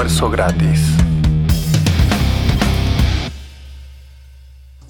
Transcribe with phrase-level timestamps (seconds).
[0.00, 0.80] Almuerzo gratis.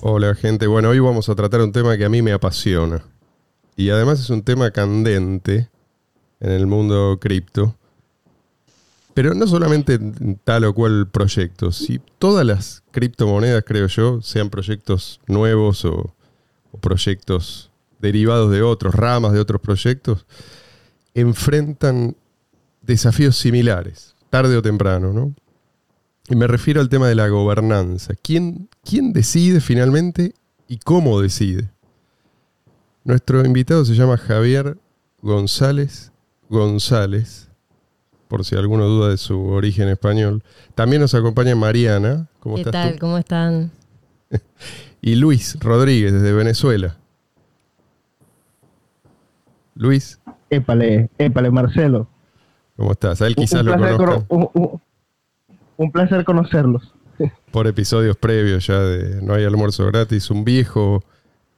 [0.02, 3.02] Hola gente, bueno, hoy vamos a tratar un tema que a mí me apasiona.
[3.74, 5.68] Y además es un tema candente
[6.38, 7.74] en el mundo cripto.
[9.12, 14.48] Pero no solamente en tal o cual proyecto, si todas las criptomonedas, creo yo, sean
[14.48, 16.14] proyectos nuevos o,
[16.70, 20.24] o proyectos derivados de otros, ramas de otros proyectos,
[21.14, 22.14] enfrentan
[22.82, 25.34] desafíos similares, tarde o temprano, ¿no?
[26.28, 28.14] Y me refiero al tema de la gobernanza.
[28.22, 30.34] ¿Quién, quién decide finalmente
[30.68, 31.70] y cómo decide?
[33.04, 34.78] Nuestro invitado se llama Javier
[35.22, 36.10] González
[36.50, 37.48] González,
[38.26, 40.42] por si alguno duda de su origen español.
[40.74, 42.26] También nos acompaña Mariana.
[42.40, 42.98] ¿Cómo ¿Qué tal?
[42.98, 43.70] ¿Cómo están?
[45.00, 46.96] y Luis Rodríguez, desde Venezuela.
[49.76, 50.18] Luis.
[50.50, 52.08] Épale, épale, Marcelo.
[52.80, 53.20] ¿Cómo estás?
[53.20, 54.24] A él quizás lo conozca.
[55.76, 56.94] Un, placer conocerlos.
[57.52, 61.04] Por episodios previos ya de No hay almuerzo gratis, un viejo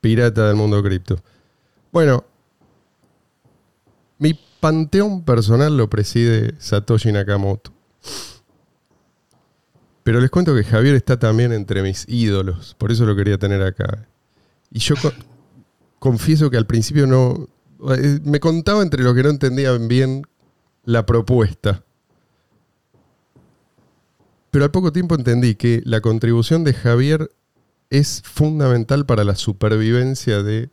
[0.01, 1.21] pirata del mundo cripto.
[1.93, 2.25] Bueno,
[4.19, 7.71] mi panteón personal lo preside Satoshi Nakamoto.
[10.03, 13.63] Pero les cuento que Javier está también entre mis ídolos, por eso lo quería tener
[13.63, 14.09] acá.
[14.73, 14.97] Y yo
[16.01, 17.49] confieso que al principio no...
[17.97, 20.25] Eh, me contaba entre los que no entendían bien
[20.85, 21.85] la propuesta.
[24.51, 27.31] Pero al poco tiempo entendí que la contribución de Javier
[27.91, 30.71] es fundamental para la supervivencia de,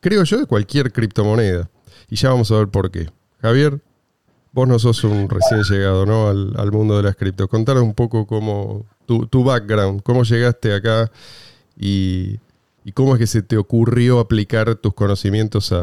[0.00, 1.70] creo yo, de cualquier criptomoneda.
[2.08, 3.08] Y ya vamos a ver por qué.
[3.40, 3.80] Javier,
[4.52, 6.28] vos no sos un recién llegado ¿no?
[6.28, 7.48] al, mundo de las cripto.
[7.48, 11.10] Contanos un poco cómo tu, background, cómo llegaste acá
[11.76, 12.38] y,
[12.94, 15.74] cómo es que se te ocurrió aplicar tus conocimientos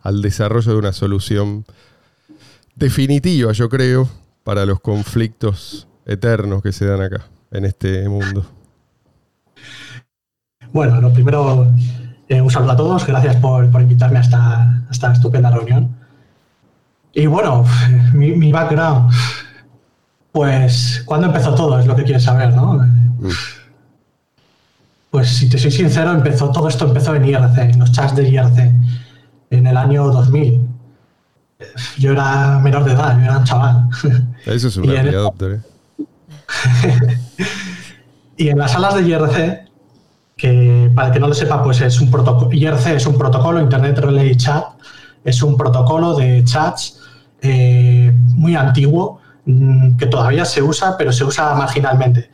[0.00, 1.64] al desarrollo de una solución
[2.74, 4.08] definitiva, yo creo,
[4.44, 8.44] para los conflictos eternos que se dan acá, en este mundo.
[10.72, 11.72] Bueno, lo primero,
[12.28, 15.96] eh, un saludo a todos, gracias por, invitarme a esta, estupenda reunión.
[17.12, 17.64] Y bueno,
[18.14, 19.12] mi, background,
[20.32, 21.78] pues, ¿cuándo empezó todo?
[21.78, 22.74] Es lo que quieres saber, ¿no?
[22.74, 23.28] Mm.
[25.10, 28.28] Pues si te soy sincero, empezó, todo esto empezó en IRC, en los chats de
[28.28, 28.72] IRC,
[29.50, 30.69] en el año 2000
[31.98, 33.88] yo era menor de edad, yo era un chaval.
[34.46, 35.60] Eso es un y, en, ¿eh?
[38.36, 39.68] y en las salas de IRC,
[40.36, 43.60] que para el que no lo sepa, pues es un protocolo, IRC es un protocolo,
[43.60, 44.64] Internet Relay Chat,
[45.24, 47.00] es un protocolo de chats
[47.42, 52.30] eh, muy antiguo mm, que todavía se usa, pero se usa marginalmente.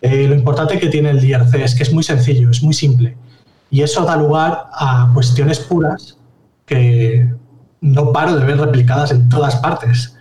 [0.00, 3.16] Eh, lo importante que tiene el IRC es que es muy sencillo, es muy simple.
[3.70, 6.16] Y eso da lugar a cuestiones puras
[6.66, 7.32] que
[7.84, 10.16] no paro de ver replicadas en todas partes.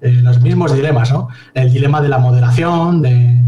[0.00, 1.28] Eh, los mismos dilemas, ¿no?
[1.54, 3.40] El dilema de la moderación, de...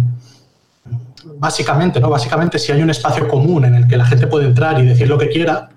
[1.38, 2.08] Básicamente, ¿no?
[2.08, 5.08] Básicamente, si hay un espacio común en el que la gente puede entrar y decir
[5.08, 5.68] lo que quiera,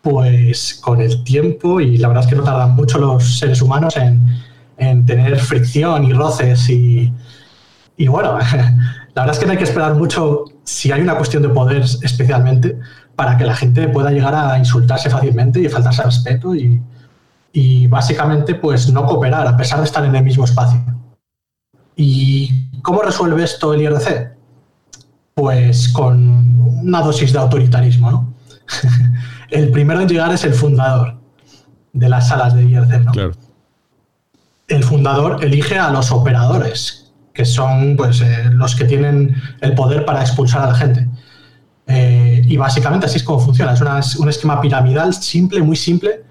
[0.00, 3.96] pues con el tiempo, y la verdad es que no tardan mucho los seres humanos
[3.96, 7.12] en, tener fricción y roces y,
[7.96, 8.38] y bueno,
[9.14, 11.82] la verdad es que no hay que esperar mucho si hay una cuestión de poder
[12.02, 12.78] especialmente
[13.16, 16.80] para que la gente pueda llegar a insultarse fácilmente y faltarse respeto y,
[17.56, 20.84] y básicamente pues no cooperar a pesar de estar en el mismo espacio.
[21.94, 24.36] ¿Y cómo resuelve esto el IRC?
[25.34, 28.10] Pues con una dosis de autoritarismo.
[28.10, 28.34] ¿no?
[29.50, 31.16] el primero en llegar es el fundador
[31.92, 33.04] de las salas de IRC.
[33.04, 33.12] ¿no?
[34.66, 40.04] El fundador elige a los operadores, que son pues, eh, los que tienen el poder
[40.04, 41.08] para expulsar a la gente.
[41.86, 43.74] Eh, y básicamente así es como funciona.
[44.00, 46.24] Es un esquema piramidal simple, muy simple,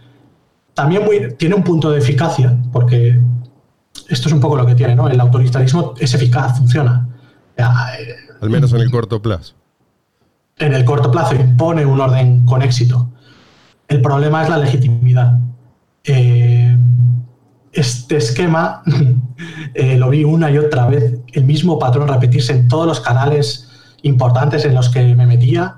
[0.73, 3.19] también tiene un punto de eficacia, porque
[4.09, 5.07] esto es un poco lo que tiene, ¿no?
[5.07, 7.07] El autoritarismo es eficaz, funciona.
[7.57, 9.53] Al menos en el corto plazo.
[10.57, 13.09] En el corto plazo impone un orden con éxito.
[13.87, 15.39] El problema es la legitimidad.
[16.03, 16.77] Eh,
[17.71, 18.83] este esquema
[19.73, 23.69] eh, lo vi una y otra vez, el mismo patrón repetirse en todos los canales
[24.01, 25.77] importantes en los que me metía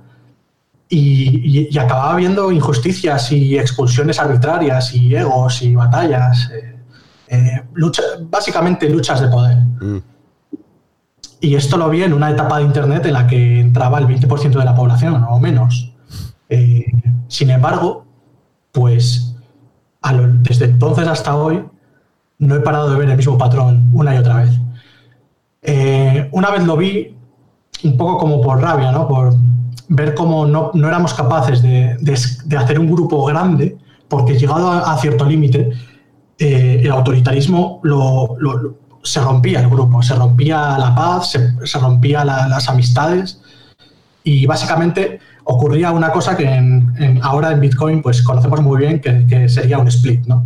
[0.90, 6.76] y, acababa viendo injusticias y expulsiones arbitrarias y egos y batallas, eh,
[7.28, 7.64] eh,
[8.30, 9.58] básicamente luchas de poder.
[9.58, 9.98] Mm.
[11.42, 14.52] Y esto lo vi en una etapa de Internet en la que entraba el 20%
[14.52, 15.92] de la población o menos.
[16.50, 16.86] Eh,
[17.28, 18.06] sin embargo,
[18.72, 19.36] pues
[20.42, 21.64] desde entonces hasta hoy
[22.38, 24.52] no he parado de ver el mismo patrón una y otra vez.
[26.32, 27.16] una vez lo vi
[27.84, 29.08] un poco como por rabia, ¿no?
[29.08, 29.34] Por,
[29.90, 31.98] ver cómo no, éramos capaces de,
[32.58, 33.78] hacer un grupo grande,
[34.08, 35.72] porque llegado a, cierto límite,
[36.38, 38.38] eh, el autoritarismo lo,
[39.04, 43.42] se rompía el grupo, se rompía la paz, se, se rompía las amistades
[44.24, 46.48] y básicamente ocurría una cosa que
[47.22, 50.46] ahora en Bitcoin pues conocemos muy bien que, sería un split, ¿no?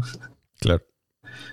[0.60, 0.84] Claro.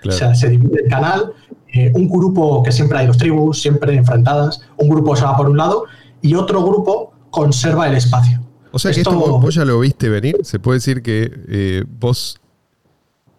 [0.07, 1.33] O sea, se divide el canal,
[1.73, 5.49] eh, un grupo que siempre hay dos tribus, siempre enfrentadas, un grupo se va por
[5.49, 5.85] un lado
[6.21, 8.41] y otro grupo conserva el espacio.
[8.73, 12.41] O sea que esto, vos, ya lo viste venir, se puede decir que eh, vos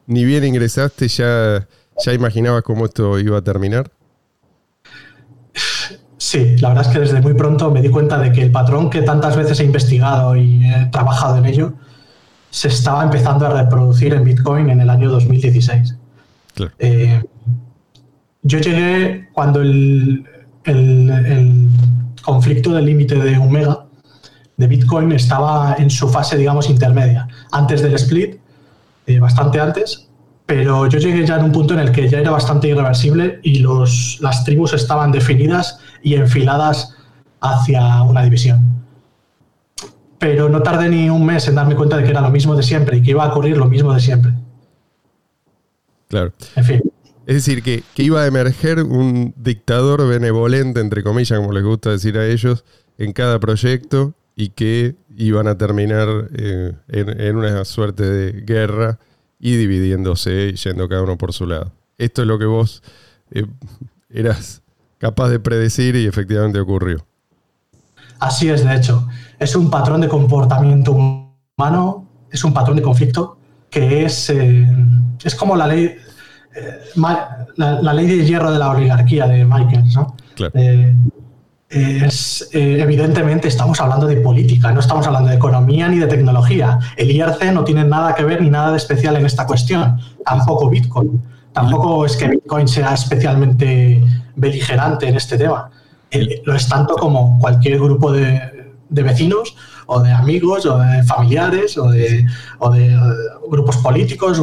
[0.06, 1.68] ni bien ingresaste ya,
[2.06, 3.92] ya imaginabas cómo esto iba a terminar.
[6.18, 8.92] Sí, la verdad es que desde muy pronto me di cuenta de que el patrón
[8.92, 11.74] que tantas veces he investigado y he trabajado en ello
[12.52, 15.96] se estaba empezando a reproducir en Bitcoin en el año 2016.
[16.80, 17.24] Eh,
[18.44, 20.24] yo llegué cuando el,
[22.22, 23.87] conflicto del límite de Omega
[24.57, 28.38] de Bitcoin estaba en su fase, digamos, intermedia, antes del split,
[29.06, 30.07] eh, bastante antes,
[30.45, 33.59] pero yo llegué ya en un punto en el que ya era bastante irreversible y
[33.59, 36.95] los, las tribus estaban definidas y enfiladas
[37.42, 38.83] hacia una división.
[40.19, 42.63] Pero no tardé ni un mes en darme cuenta de que era lo mismo de
[42.63, 44.33] siempre y que iba a ocurrir lo mismo de siempre.
[46.07, 46.33] Claro.
[46.56, 46.81] En fin.
[47.27, 52.18] Es decir, que, iba a emerger un dictador benevolente, entre comillas, como les gusta decir
[52.18, 52.63] a ellos,
[52.98, 56.07] en cada proyecto y que iban a terminar
[56.38, 59.00] eh, en, una suerte de guerra
[59.39, 61.72] y dividiéndose, yendo cada uno por su lado.
[61.98, 62.84] Esto es lo que vos
[63.31, 63.48] eh,
[64.12, 64.62] eras
[65.00, 67.04] capaz de predecir y efectivamente ocurrió.
[68.19, 69.07] Así es, de hecho.
[69.39, 73.40] Es un patrón de comportamiento humano, es un patrón de conflicto
[73.72, 74.68] que es, eh,
[75.24, 75.95] es como la ley,
[76.95, 79.83] la, ley de hierro de la oligarquía de Michael.
[79.95, 80.16] ¿no?
[80.54, 80.95] Eh,
[81.69, 86.80] es, evidentemente estamos hablando de política, no estamos hablando de economía ni de tecnología.
[86.96, 90.69] El IRC no tiene nada que ver ni nada de especial en esta cuestión, tampoco
[90.69, 91.22] Bitcoin.
[91.52, 94.02] Tampoco es que Bitcoin sea especialmente
[94.36, 95.72] beligerante en este tema.
[96.46, 98.40] lo es tanto como cualquier grupo de,
[98.90, 99.56] vecinos
[99.88, 103.00] o de amigos o de familiares o de, eh,
[103.50, 104.40] grupos políticos,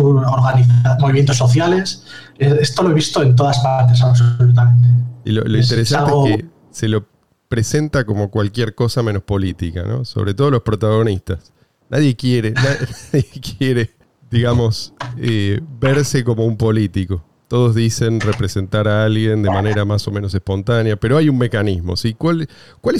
[0.98, 2.04] movimientos sociales.
[2.38, 4.88] Eh, esto lo he visto en todas partes, absolutamente.
[5.24, 7.13] Y lo, interesante es, que se lo
[7.48, 10.04] presenta como cualquier cosa menos política, ¿no?
[10.04, 11.52] Sobre todo los protagonistas.
[11.90, 12.52] Nadie quiere,
[13.12, 13.24] nadie
[13.58, 13.90] quiere
[14.34, 17.24] digamos, eh, verse como un político.
[17.46, 21.96] Todos dicen representar a alguien de manera más o menos espontánea, pero hay un mecanismo,
[21.96, 22.14] ¿sí?
[22.14, 22.48] ¿Cuáles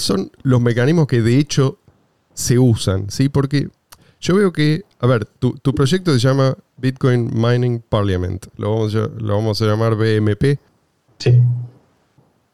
[0.03, 1.79] son los mecanismos que de hecho
[2.35, 3.11] se usan?
[3.11, 3.29] ¿sí?
[3.29, 3.69] Porque
[4.21, 9.09] yo veo que, a ver, tu, proyecto se llama Bitcoin Mining Parliament, lo vamos a,
[9.19, 10.61] lo vamos a llamar BMP.
[11.19, 11.43] Sí.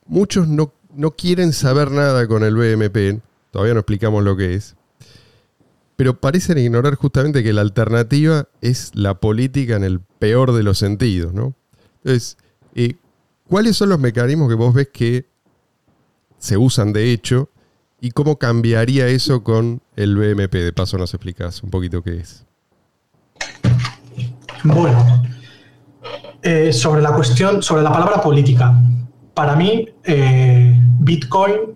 [0.06, 4.76] Muchos no, no quieren saber nada con el BMP, todavía no explicamos lo que es,
[5.96, 10.78] pero parecen ignorar justamente que la alternativa es la política en el peor de los
[10.78, 11.54] sentidos, ¿no?
[11.98, 12.38] Entonces,
[12.74, 12.96] eh,
[13.48, 15.26] ¿cuáles son los mecanismos que vos ves que
[16.38, 17.50] se usan de hecho
[18.00, 20.54] y cómo cambiaría eso con el BMP?
[20.54, 22.46] De paso nos explicás un poquito qué es.
[24.64, 25.22] Bueno,
[26.42, 28.74] eh, sobre la cuestión, sobre la palabra política,
[29.40, 31.72] para mí eh, Bitcoin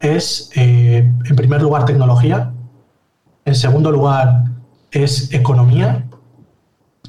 [0.00, 2.54] es, en primer lugar, tecnología,
[3.44, 4.44] en segundo lugar,
[4.90, 6.06] es economía.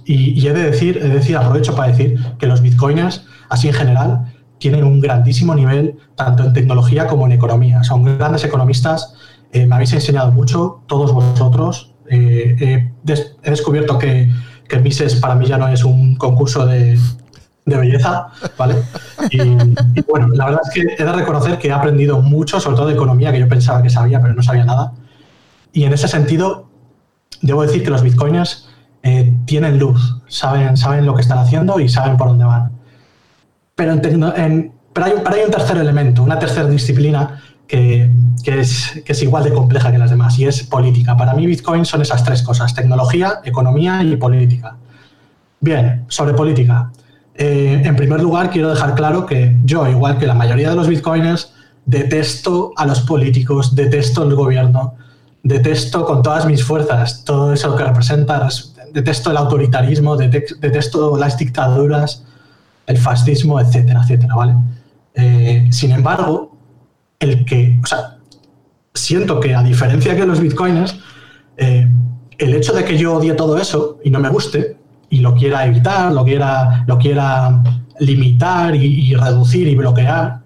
[0.03, 3.73] Y, he de decir, he de decir, aprovecho para decir que los bitcoiners, así en
[3.73, 7.81] general, tienen un grandísimo nivel tanto en tecnología como en economía.
[7.85, 9.13] Son grandes economistas.
[9.53, 11.93] Eh, me habéis enseñado mucho, todos vosotros.
[12.09, 12.91] Eh,
[13.41, 14.29] he descubierto que,
[14.67, 16.97] que Mises para mí ya no es un concurso de,
[17.77, 18.75] belleza, ¿vale?
[19.29, 19.39] Y,
[20.07, 22.93] bueno, la verdad es que he de reconocer que he aprendido mucho, sobre todo de
[22.93, 24.93] economía, que yo pensaba que sabía, pero no sabía nada.
[25.73, 26.69] Y en ese sentido,
[27.41, 28.69] debo decir que los bitcoiners
[29.03, 32.71] eh, tienen luz, saben, saben lo que están haciendo y saben por dónde van.
[33.75, 38.11] Pero, en, pero, hay, hay, un tercer elemento, una tercera disciplina que,
[38.43, 41.17] que, es, que, es, igual de compleja que las demás y es política.
[41.17, 44.75] Para mí Bitcoin son esas tres cosas, tecnología, economía y política.
[45.61, 46.91] Bien, sobre política.
[47.43, 50.87] Eh, en primer lugar, quiero dejar claro que yo, igual que la mayoría de los
[50.87, 51.51] bitcoiners,
[51.87, 54.93] detesto a los políticos, detesto el gobierno,
[55.41, 58.47] detesto con todas mis fuerzas todo eso que representa,
[58.93, 62.23] detesto el autoritarismo, detesto las dictaduras,
[62.85, 64.53] el fascismo, etcétera, etcétera, ¿vale?
[65.15, 66.55] Eh, sin embargo,
[67.17, 68.17] el que, o sea,
[68.93, 70.95] siento que a diferencia que los bitcoins,
[71.57, 71.87] eh,
[72.37, 74.77] el hecho de que yo odie todo eso y no me guste
[75.11, 77.61] y lo quiera evitar, lo quiera, lo quiera
[77.99, 80.41] limitar y, y reducir y bloquear,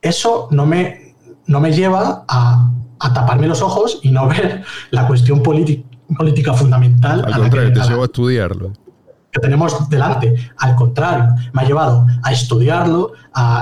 [0.00, 1.14] eso no me,
[1.46, 2.70] no me lleva a,
[3.04, 7.24] a taparme los ojos y no ver la cuestión política fundamental.
[7.26, 8.72] Al contrario, te llevo a estudiarlo.
[9.30, 10.34] que tenemos delante.
[10.58, 13.12] Al contrario, me ha llevado a estudiarlo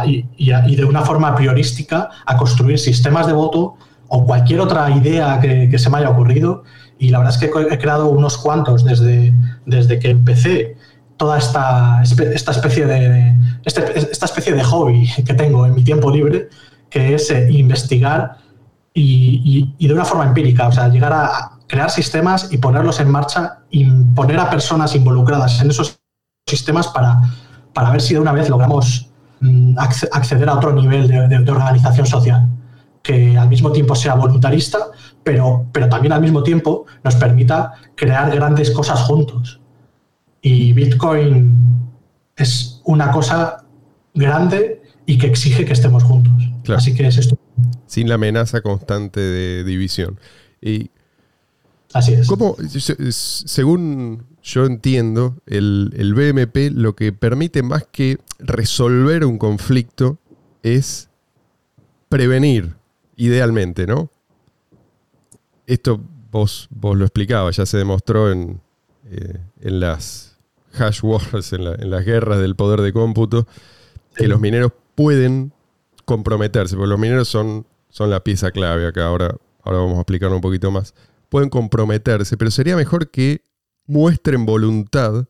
[0.06, 3.74] y, de una forma priorística a construir sistemas de voto
[4.08, 6.64] o cualquier otra idea que, se me haya ocurrido.
[7.02, 9.34] Y la verdad es que he creado unos cuantos desde,
[9.66, 10.76] desde que empecé
[11.16, 16.12] toda esta, esta, especie de, este, esta especie de hobby que tengo en mi tiempo
[16.12, 16.48] libre,
[16.88, 18.36] que es eh, investigar
[18.94, 23.10] y, y, de una forma empírica, o sea, llegar a crear sistemas y ponerlos en
[23.10, 25.98] marcha y poner a personas involucradas en esos
[26.46, 27.20] sistemas para,
[27.74, 29.08] para ver si de una vez logramos
[29.40, 32.46] mm, acceder a otro nivel de, organización social,
[33.02, 34.78] que al mismo tiempo sea voluntarista,
[35.22, 39.60] pero, pero también al mismo tiempo nos permita crear grandes cosas juntos.
[40.40, 41.54] Y Bitcoin
[42.36, 43.64] es una cosa
[44.14, 46.32] grande y que exige que estemos juntos.
[46.68, 47.36] Así que es esto.
[47.86, 50.18] Sin la amenaza constante de división.
[50.60, 50.90] Y
[51.92, 52.26] Así es.
[53.46, 60.18] según yo entiendo, el, BMP lo que permite más que resolver un conflicto
[60.62, 61.10] es
[62.08, 62.74] prevenir,
[63.24, 64.10] idealmente, ¿no?
[65.66, 66.00] Esto
[66.30, 68.60] vos, vos lo explicabas, ya se demostró en,
[69.10, 70.38] eh, en las
[70.78, 73.46] hash wars, en, las guerras del poder de cómputo,
[74.14, 75.52] que los mineros pueden
[76.04, 79.06] comprometerse, porque los mineros son, son la pieza clave acá.
[79.06, 80.94] Ahora, ahora vamos a explicarlo un poquito más
[81.32, 83.42] pueden comprometerse, pero sería mejor que
[83.86, 85.24] muestren voluntad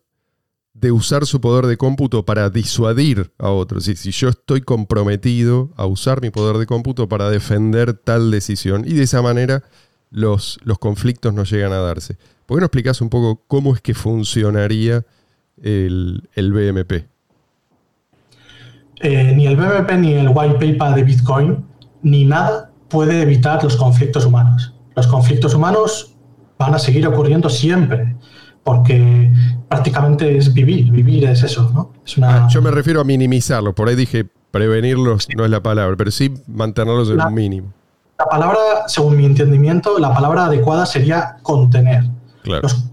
[0.74, 3.84] de usar su poder de cómputo para disuadir a otros.
[3.84, 8.84] Si, si yo estoy comprometido a usar mi poder de cómputo para defender tal decisión
[8.86, 9.62] y de esa manera
[10.10, 12.16] los, los conflictos no llegan a darse.
[12.46, 15.04] ¿Por qué no explicas un poco cómo es que funcionaría
[15.62, 17.06] el, BMP?
[19.00, 21.64] Eh, ni el BMP ni el white paper de Bitcoin
[22.02, 26.14] ni nada puede evitar los conflictos humanos los conflictos humanos
[26.58, 28.14] van a seguir ocurriendo siempre,
[28.64, 29.30] porque
[29.68, 31.92] prácticamente es vivir, vivir es eso, ¿no?
[32.22, 36.10] Ah, yo me refiero a minimizarlos, por ahí dije prevenirlos no es la palabra, pero
[36.10, 37.72] sí mantenerlos en un mínimo.
[38.18, 42.04] La palabra, según mi entendimiento, la palabra adecuada sería contener.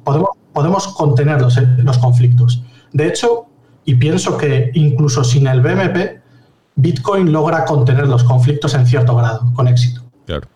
[0.03, 2.63] podemos, podemos contener los, los conflictos.
[2.93, 3.45] De hecho,
[3.83, 6.21] y pienso que incluso sin el BMP,
[6.75, 10.01] Bitcoin logra contener los conflictos en cierto grado, con éxito.
[10.25, 10.47] Claro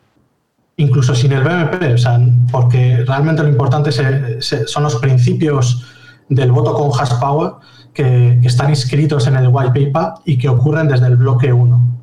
[0.77, 2.19] incluso sin el BMP, o sea,
[2.51, 5.85] porque realmente lo importante son los principios
[6.29, 7.53] del voto con hash power
[7.93, 11.97] que, están inscritos en el white paper y que ocurren desde el bloque 1.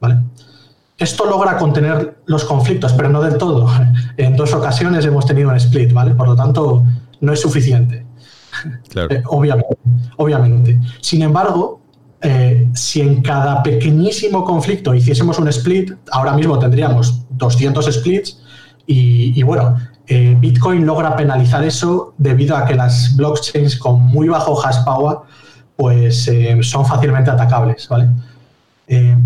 [0.00, 0.18] ¿vale?
[0.98, 3.70] Esto logra contener los conflictos, pero no del todo.
[4.16, 6.14] En dos ocasiones hemos tenido un split, ¿vale?
[6.14, 6.84] Por lo tanto,
[7.20, 8.04] no es suficiente.
[9.10, 9.76] Eh, obviamente,
[10.16, 10.80] obviamente.
[11.02, 11.82] Sin embargo,
[12.22, 18.40] eh, si en cada pequeñísimo conflicto hiciésemos un split, ahora mismo tendríamos 200 splits
[18.86, 24.64] y, bueno, eh, Bitcoin logra penalizar eso debido a que las blockchains con muy bajo
[24.64, 25.18] hash power
[25.74, 28.08] pues eh, son fácilmente atacables, ¿vale?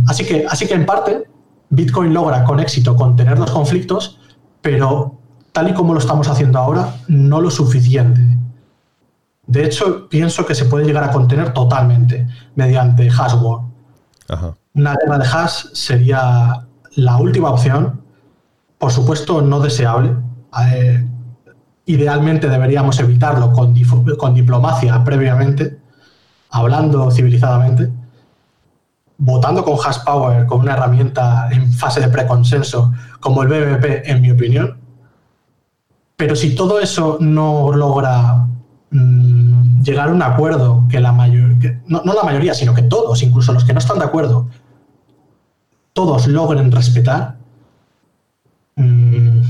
[0.09, 1.25] así, que, así que en parte
[1.69, 4.19] Bitcoin logra con éxito contener los conflictos,
[4.63, 5.15] pero
[5.53, 8.21] tal y como lo estamos haciendo ahora, no lo suficiente.
[9.51, 13.63] De hecho, pienso que se puede llegar a contener totalmente mediante hashword.
[14.75, 18.01] Una guerra de hash sería la última opción,
[18.79, 20.15] por supuesto no deseable.
[20.73, 21.05] Eh,
[21.87, 23.75] idealmente deberíamos evitarlo con,
[24.17, 25.81] con diplomacia previamente,
[26.51, 27.91] hablando civilizadamente,
[29.19, 34.23] votando con hash power, con una herramienta en fase de preconsenso como el BBP, en
[34.23, 34.79] mi opinión.
[36.15, 38.47] Pero si todo eso no logra
[38.93, 43.53] Mm, llegar a un acuerdo que la mayoría, no, la mayoría, sino que todos, incluso
[43.53, 44.49] los que no están de acuerdo,
[45.93, 47.37] todos logren respetar,
[48.75, 49.43] mm,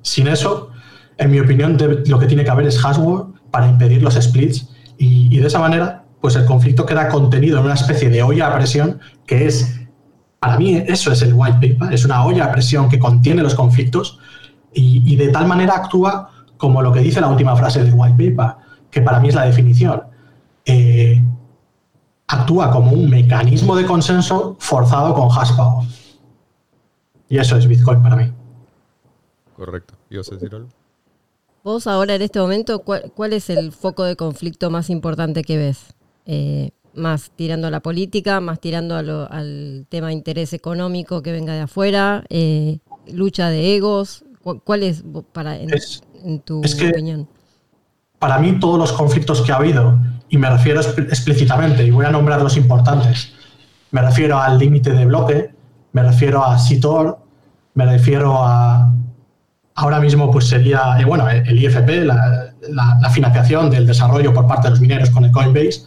[0.00, 0.70] sin eso,
[1.18, 1.76] en mi opinión,
[2.06, 6.04] lo que tiene que haber es hashword para impedir los splits y, de esa manera,
[6.20, 9.78] pues el conflicto queda contenido en una especie de olla a presión que es,
[10.40, 13.54] para mí eso es el white paper, es una olla a presión que contiene los
[13.54, 14.18] conflictos
[14.72, 18.56] y de tal manera actúa como lo que dice la última frase del white paper,
[18.90, 20.02] que para mí es la definición,
[20.66, 21.22] eh,
[22.26, 25.88] actúa como un mecanismo de consenso forzado con hash power.
[27.28, 28.32] Y eso es Bitcoin para mí.
[29.56, 29.94] Correcto.
[30.10, 30.68] ¿Ibas a decir algo?
[31.64, 35.94] Vos ahora en este momento, ¿cuál, es el foco de conflicto más importante que ves?
[36.24, 41.54] Eh, más tirando a la política, más tirando al tema de interés económico que venga
[41.54, 42.78] de afuera, eh,
[43.12, 44.24] lucha de egos.
[44.64, 45.68] ¿Cuál es para en
[46.44, 47.28] tu opinión?
[48.18, 49.98] Para mí, todos los conflictos que ha habido,
[50.28, 53.32] y me refiero explícitamente, y voy a nombrar los importantes,
[53.90, 55.50] me refiero al límite de bloque,
[55.92, 57.18] me refiero a SITOR,
[57.74, 58.92] me refiero a,
[59.74, 64.66] ahora mismo pues sería, eh, bueno, el IFP, la, la, financiación del desarrollo por parte
[64.66, 65.84] de los mineros con el Coinbase,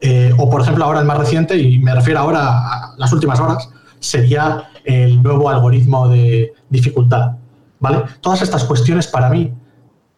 [0.00, 3.40] eh, o por ejemplo ahora el más reciente, y me refiero ahora a las últimas
[3.40, 7.32] horas, sería el nuevo algoritmo de dificultad.
[7.80, 8.04] ¿Vale?
[8.20, 9.54] Todas estas cuestiones para mí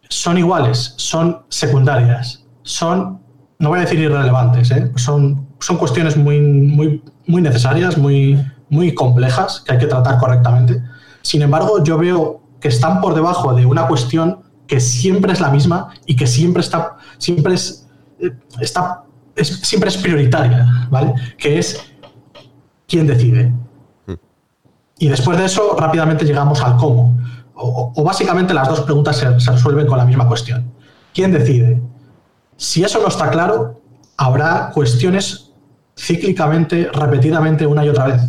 [0.09, 3.21] son iguales, son secundarias, son,
[3.59, 4.91] no voy a decir irrelevantes, ¿eh?
[4.95, 10.81] son, son cuestiones muy, muy, muy necesarias, muy, muy complejas que hay que tratar correctamente.
[11.21, 15.49] Sin embargo, yo veo que están por debajo de una cuestión que siempre es la
[15.49, 17.87] misma y que siempre está, siempre es,
[18.19, 19.03] eh, está,
[19.43, 21.13] siempre es prioritaria, ¿vale?
[21.37, 21.81] Que es
[22.87, 23.53] quién decide.
[24.99, 27.17] Y después de eso, rápidamente llegamos al cómo.
[27.53, 30.71] O, básicamente las dos preguntas se, resuelven con la misma cuestión.
[31.13, 31.81] ¿Quién decide?
[32.57, 33.81] Si eso no está claro,
[34.17, 35.51] habrá cuestiones
[35.97, 38.21] cíclicamente, repetidamente, una y otra vez.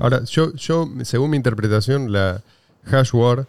[0.00, 0.52] Ahora, yo,
[1.02, 2.42] según mi interpretación, la
[2.90, 3.46] hash war,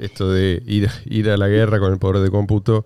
[0.00, 2.84] esto de ir, ir a la guerra con el poder de cómputo,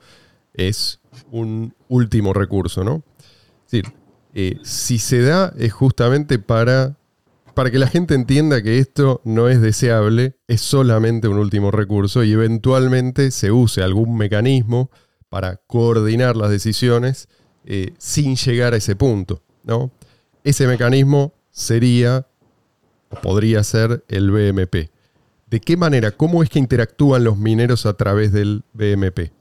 [0.55, 3.03] es un último recurso, ¿no?
[3.67, 3.93] Es decir,
[4.35, 6.98] eh, si se da es justamente para
[7.59, 12.23] para que la gente entienda que esto no es deseable, es solamente un último recurso
[12.23, 14.93] y eventualmente se use algún mecanismo
[15.29, 17.27] para coordinar las decisiones
[17.65, 19.43] eh, sin llegar a ese punto.
[19.65, 19.91] ¿no?
[20.45, 22.29] Ese mecanismo sería,
[23.11, 24.93] o podría ser, el BMP.
[25.51, 26.13] ¿De qué manera?
[26.13, 29.33] ¿Cómo es que interactúan los mineros a través del BMP?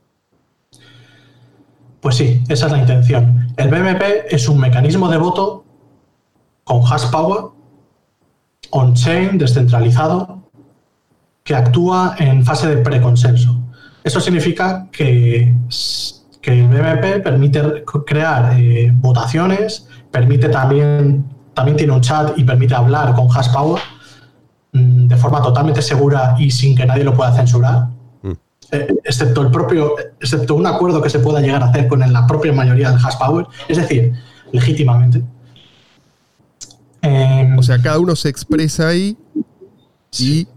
[2.00, 3.54] Pues sí, esa es la intención.
[3.56, 5.64] El BMP es un mecanismo de voto
[6.64, 7.57] con hash power
[8.70, 10.42] on-chain, descentralizado,
[11.44, 13.58] que actúa en fase de preconsenso.
[14.04, 15.54] Eso significa que,
[16.40, 22.74] que el BMP permite crear eh, votaciones, permite también, también tiene un chat y permite
[22.74, 23.80] hablar con Hashpower
[24.72, 27.88] mm, de forma totalmente segura y sin que nadie lo pueda censurar.
[28.22, 28.32] Mm.
[28.72, 32.26] Eh, excepto el propio, excepto un acuerdo que se pueda llegar a hacer con la
[32.26, 34.12] propia mayoría del Hashpower, es decir,
[34.52, 35.22] legítimamente.
[37.02, 39.16] Em, o sea, cada uno se expresa ahí
[40.18, 40.48] y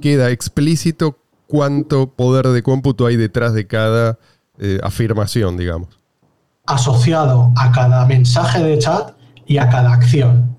[0.00, 4.18] queda explícito cuánto poder de cómputo hay detrás de cada
[4.58, 5.88] eh, afirmación, digamos.
[6.66, 9.12] Asociado a cada mensaje de chat
[9.46, 10.54] y a cada acción.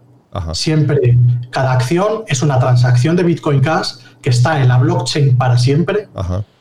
[0.51, 1.17] Siempre,
[1.49, 6.09] cada acción es una transacción de Bitcoin Cash que está en la blockchain para siempre,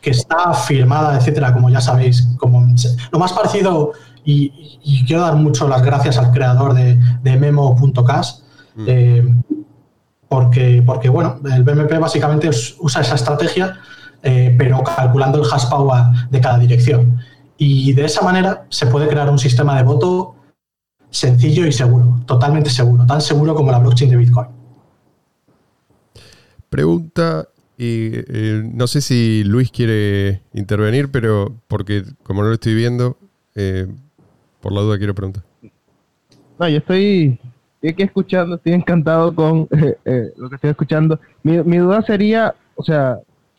[0.00, 2.28] que está firmada, etcétera, como ya sabéis.
[2.38, 2.64] Como,
[3.10, 3.92] lo más parecido,
[4.24, 8.32] y, quiero dar mucho las gracias al creador de, de memo.cash,
[8.74, 8.84] Mm.
[8.86, 9.34] Eh,
[10.28, 13.78] porque, porque, bueno, el BMP básicamente usa esa estrategia,
[14.22, 17.18] eh, pero calculando el hash power de cada dirección.
[17.56, 20.34] Y de esa manera se puede crear un sistema de voto
[21.10, 24.48] sencillo y seguro, totalmente seguro, tan seguro como la blockchain de Bitcoin.
[26.68, 32.74] Pregunta, y eh, no sé si Luis quiere intervenir, pero porque como no lo estoy
[32.74, 33.16] viendo,
[34.60, 35.44] por la duda quiero preguntar.
[36.58, 37.38] No, yo estoy
[37.84, 41.20] estoy aquí escuchando, estoy encantado con eh, eh, lo que estoy escuchando.
[41.42, 43.18] Mi, duda sería, o sea,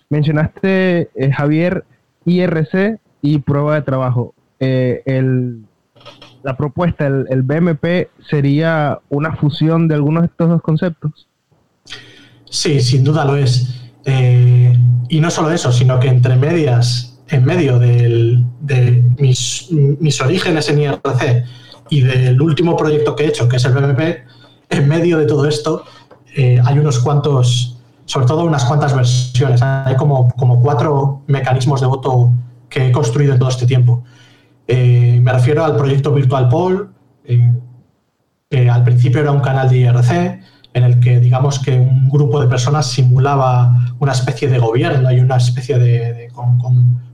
[0.09, 1.85] mencionaste eh, Javier
[2.25, 4.33] IRC y prueba de trabajo.
[4.59, 11.27] la propuesta, el, BMP, sería una fusión de algunos de estos dos conceptos.
[12.45, 13.91] Sí, sin duda lo es.
[15.09, 20.81] y no solo eso, sino que entre medias, en medio de mis, mis orígenes en
[20.81, 21.45] IRC,
[21.89, 24.25] y del último proyecto que he hecho, que es el BMP,
[24.69, 25.83] en medio de todo esto
[26.35, 29.61] eh, hay unos cuantos, sobre todo unas cuantas versiones.
[29.61, 32.31] Hay como, como cuatro mecanismos de voto
[32.69, 34.03] que he construido en todo este tiempo.
[34.67, 36.89] Eh, me refiero al proyecto Virtual Poll,
[37.23, 37.53] eh,
[38.49, 40.41] que al principio era un canal de IRC,
[40.73, 45.21] en el que digamos que un grupo de personas simulaba una especie de gobierno y
[45.21, 46.59] una especie de, con,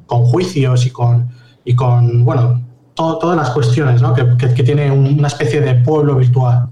[0.08, 1.30] con, juicios y con,
[1.64, 2.60] y con bueno,
[2.93, 4.13] todas las cuestiones, ¿no?
[4.13, 4.23] que,
[4.63, 6.67] tiene una especie de pueblo virtual.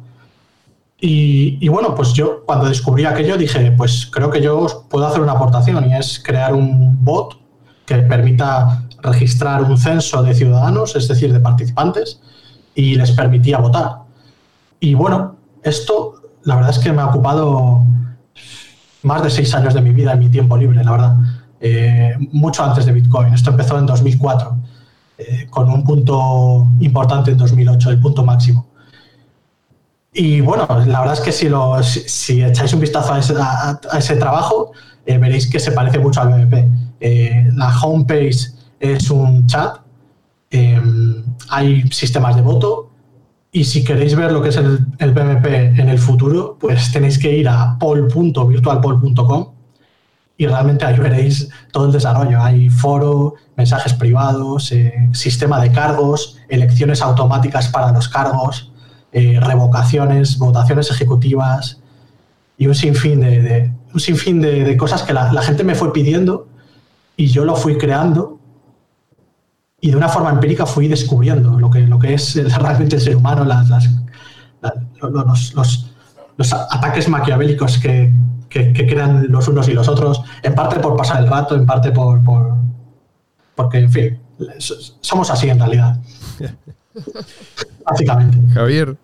[1.02, 5.32] Y, bueno, pues yo cuando descubrí aquello dije, pues creo que yo puedo hacer una
[5.32, 7.40] aportación y es crear un bot
[7.86, 12.20] que permita registrar un censo de ciudadanos, es decir, de participantes,
[12.76, 14.00] y les permitía votar.
[14.82, 17.86] Y bueno, esto la verdad es que me ha ocupado
[19.04, 21.18] más de seis años de mi vida en mi tiempo libre, la verdad.
[21.62, 23.34] Eh, mucho antes de Bitcoin.
[23.34, 24.58] Esto empezó en 2004.
[25.22, 28.68] Eh, con un punto importante en 2008, el punto máximo.
[30.14, 33.20] Y bueno, la verdad es que si, echáis un vistazo a
[34.00, 34.72] ese, trabajo,
[35.06, 36.68] eh, veréis que se parece mucho al BMP.
[37.02, 38.38] Eh, la homepage
[38.80, 39.80] es un chat,
[41.50, 42.90] hay sistemas de voto,
[43.52, 47.36] y si queréis ver lo que es el, el en el futuro, pues tenéis que
[47.36, 49.59] ir a pol.virtualpol.com
[50.40, 52.42] y realmente ahí veréis todo el desarrollo.
[52.42, 58.72] Hay foro, mensajes privados, eh, sistema de cargos, elecciones automáticas para los cargos,
[59.12, 61.82] eh, revocaciones, votaciones ejecutivas
[62.58, 66.48] y un sinfín de, un sinfín de, cosas que la, gente me fue pidiendo
[67.18, 68.40] y yo lo fui creando
[69.82, 73.18] y de una forma empírica fui descubriendo lo que, lo que es realmente el ser
[73.18, 73.68] humano, las,
[75.02, 75.92] los,
[76.38, 78.14] los, ataques maquiavélicos que,
[78.50, 81.92] que, crean los unos y los otros, en parte por pasar el rato, en parte
[81.92, 82.60] por, por
[83.60, 84.20] porque, en fin,
[85.02, 86.00] somos así en realidad.
[87.86, 88.38] Básicamente.
[88.54, 88.96] Javier,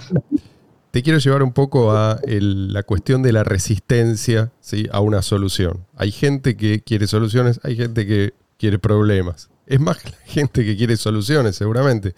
[0.92, 4.88] te quiero llevar un poco a la cuestión de la resistencia ¿sí?
[4.94, 5.86] a una solución.
[5.98, 9.50] Hay gente que quiere soluciones, hay gente que quiere problemas.
[9.68, 12.16] Es más la gente que quiere soluciones, seguramente.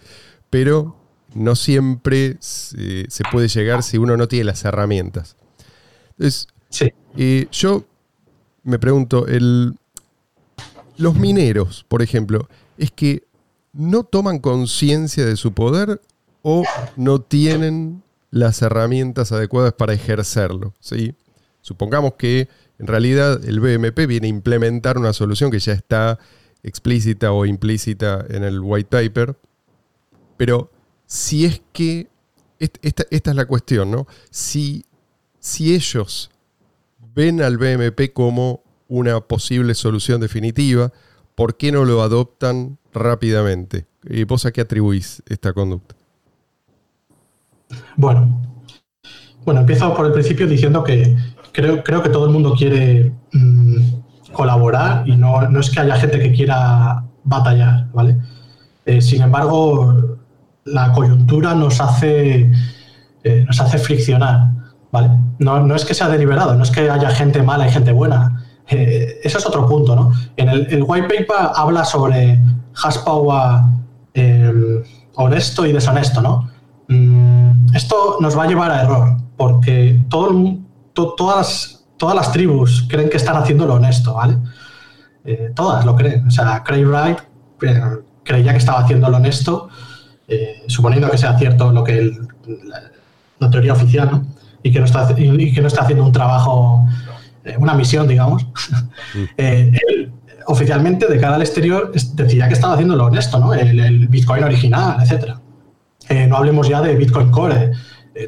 [0.52, 0.96] Pero
[1.34, 5.38] no siempre se, se puede llegar si uno no tiene las herramientas.
[6.12, 6.92] Entonces, sí.
[7.52, 7.86] Yo
[8.64, 9.26] me pregunto,
[10.98, 13.24] los mineros, por ejemplo, ¿es que
[13.72, 16.02] no toman conciencia de su poder
[16.42, 16.64] o
[16.96, 20.74] no tienen las herramientas adecuadas para ejercerlo?
[20.80, 21.16] ¿sí?
[21.62, 22.50] Supongamos que
[22.80, 26.20] en realidad el BMP viene a implementar una solución que ya está
[26.64, 29.38] explícita o implícita en el white paper,
[30.36, 30.72] pero
[31.06, 32.08] si es que,
[32.60, 34.08] esta, esta es la cuestión, ¿no?
[34.30, 34.84] Si,
[35.40, 36.32] si ellos
[37.18, 40.92] ven al BMP como una posible solución definitiva,
[41.34, 43.88] ¿por qué no lo adoptan rápidamente?
[44.04, 45.96] ¿Y vos a qué atribuís esta conducta?
[47.96, 48.40] Bueno,
[49.44, 51.18] bueno, empiezo por el principio diciendo que
[51.54, 56.20] creo, creo que todo el mundo quiere mm, colaborar y no, es que haya gente
[56.20, 58.16] que quiera batallar, ¿vale?
[58.86, 60.20] Eh, sin embargo,
[60.66, 62.52] la coyuntura nos hace,
[63.24, 64.57] eh, nos hace friccionar.
[65.40, 68.44] No, es que sea deliberado, no es que haya gente mala y gente buena.
[68.70, 70.12] Eh, ese es otro punto, ¿no?
[70.36, 72.40] En el, white paper habla sobre
[72.84, 73.62] hash power
[74.14, 74.84] em,
[75.16, 76.50] honesto y deshonesto, ¿no?
[76.90, 83.18] Mm, esto nos va a llevar a error, porque todas, todas las tribus creen que
[83.18, 84.38] están haciendo lo honesto, ¿vale?
[85.24, 86.28] Eh, todas lo creen.
[86.28, 87.20] O sea, Craig Wright
[87.62, 87.82] eh,
[88.24, 89.70] creía que estaba haciendo lo honesto,
[90.68, 92.12] suponiendo que sea cierto lo que
[93.40, 94.37] la teoría oficial, ¿no?
[94.68, 96.86] Y que no está, y que no está haciendo un trabajo,
[97.46, 99.24] eh, una misión, digamos, mm.
[99.38, 100.12] eh, él
[100.46, 103.54] oficialmente de cara al exterior decía que estaba haciendo lo honesto, ¿no?
[103.54, 105.36] El, Bitcoin original, etc.
[106.10, 107.72] Eh, no hablemos ya de Bitcoin Core.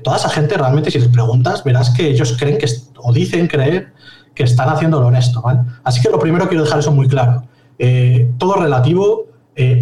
[0.04, 3.94] toda esa gente realmente, si les preguntas, verás que ellos creen que, o dicen creer
[4.36, 5.62] que están haciendo lo honesto, ¿vale?
[5.84, 7.44] Así que lo primero quiero dejar eso muy claro.
[8.38, 9.28] todo relativo,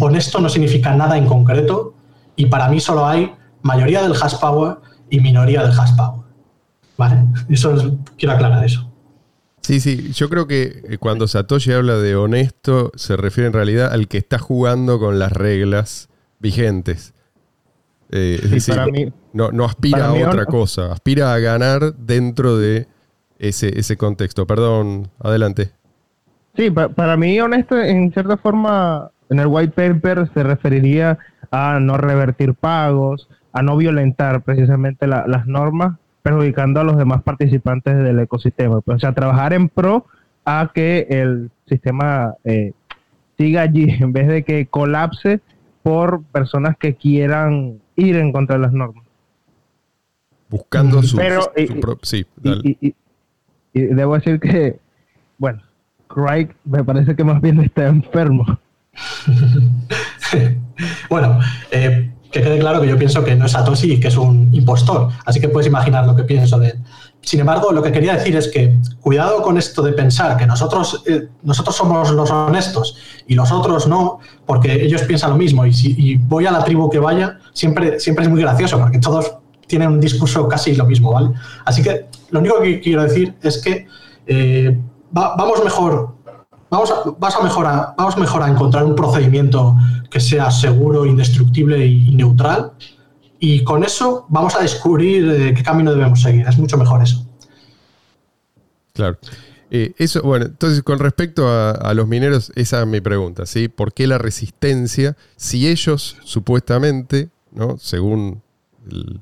[0.00, 1.94] honesto no significa nada en concreto
[2.36, 4.78] y para mí solo hay mayoría del hash power
[5.10, 6.27] y minoría del hash power.
[6.98, 8.92] Vale, eso quiero aclarar eso.
[9.62, 13.92] Sí, sí, yo creo que eh, cuando Satoshi habla de honesto, se refiere en realidad
[13.92, 16.08] al que está jugando con las reglas
[16.40, 17.14] vigentes.
[18.10, 22.88] Eh, es decir, no, aspira a otra cosa, aspira a ganar dentro de
[23.38, 24.46] ese, ese contexto.
[24.46, 25.70] Perdón, adelante.
[26.56, 31.18] Sí, para mí honesto, en cierta forma, en el white paper se referiría
[31.52, 37.96] a no revertir pagos, a no violentar precisamente las normas perjudicando a los demás participantes
[37.96, 38.82] del ecosistema.
[38.82, 40.04] Pues, o sea, trabajar en pro
[40.44, 42.72] a que el sistema eh,
[43.38, 45.40] siga allí en vez de que colapse
[45.82, 49.04] por personas que quieran ir en contra de las normas.
[50.50, 51.50] Buscando su, Pero,
[52.02, 52.94] sí, y,
[53.72, 54.78] debo decir que,
[55.36, 55.62] bueno,
[56.08, 58.58] Craig me parece que más bien está enfermo.
[61.10, 61.38] bueno,
[61.70, 64.50] eh, que quede claro que yo pienso que no es Satoshi y que es un
[64.52, 65.08] impostor.
[65.24, 66.78] Así que puedes imaginar lo que pienso de él.
[67.20, 71.02] Sin embargo, lo que quería decir es que cuidado con esto de pensar que nosotros,
[71.06, 75.66] eh, nosotros somos los honestos y los otros no, porque ellos piensan lo mismo.
[75.66, 79.34] Y si voy a la tribu que vaya, siempre, siempre es muy gracioso, porque todos
[79.66, 81.30] tienen un discurso casi lo mismo, ¿vale?
[81.64, 83.86] Así que lo único que quiero decir es que
[84.26, 84.78] eh,
[85.10, 86.14] vamos mejor
[86.70, 89.74] Vamos a, vas a mejorar, vamos mejor a encontrar un procedimiento
[90.10, 92.72] que sea seguro, indestructible y neutral.
[93.38, 96.46] Y con eso vamos a descubrir eh, qué camino debemos seguir.
[96.46, 97.24] Es mucho mejor eso.
[98.92, 99.16] Claro.
[99.70, 103.68] Eh, eso, bueno, entonces con respecto a, los mineros, esa es mi pregunta, ¿sí?
[103.68, 107.76] ¿Por qué la resistencia si ellos supuestamente, ¿no?
[107.78, 108.42] según,
[108.90, 109.20] el,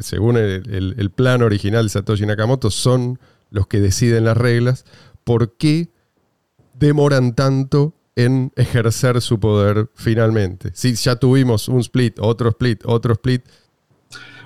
[0.00, 3.18] según el, el plan original de Satoshi Nakamoto, son
[3.50, 4.84] los que deciden las reglas,
[5.24, 5.88] ¿por qué
[6.78, 10.70] demoran tanto en ejercer su poder finalmente?
[10.74, 13.44] Si ya tuvimos un split, otro split, otro split.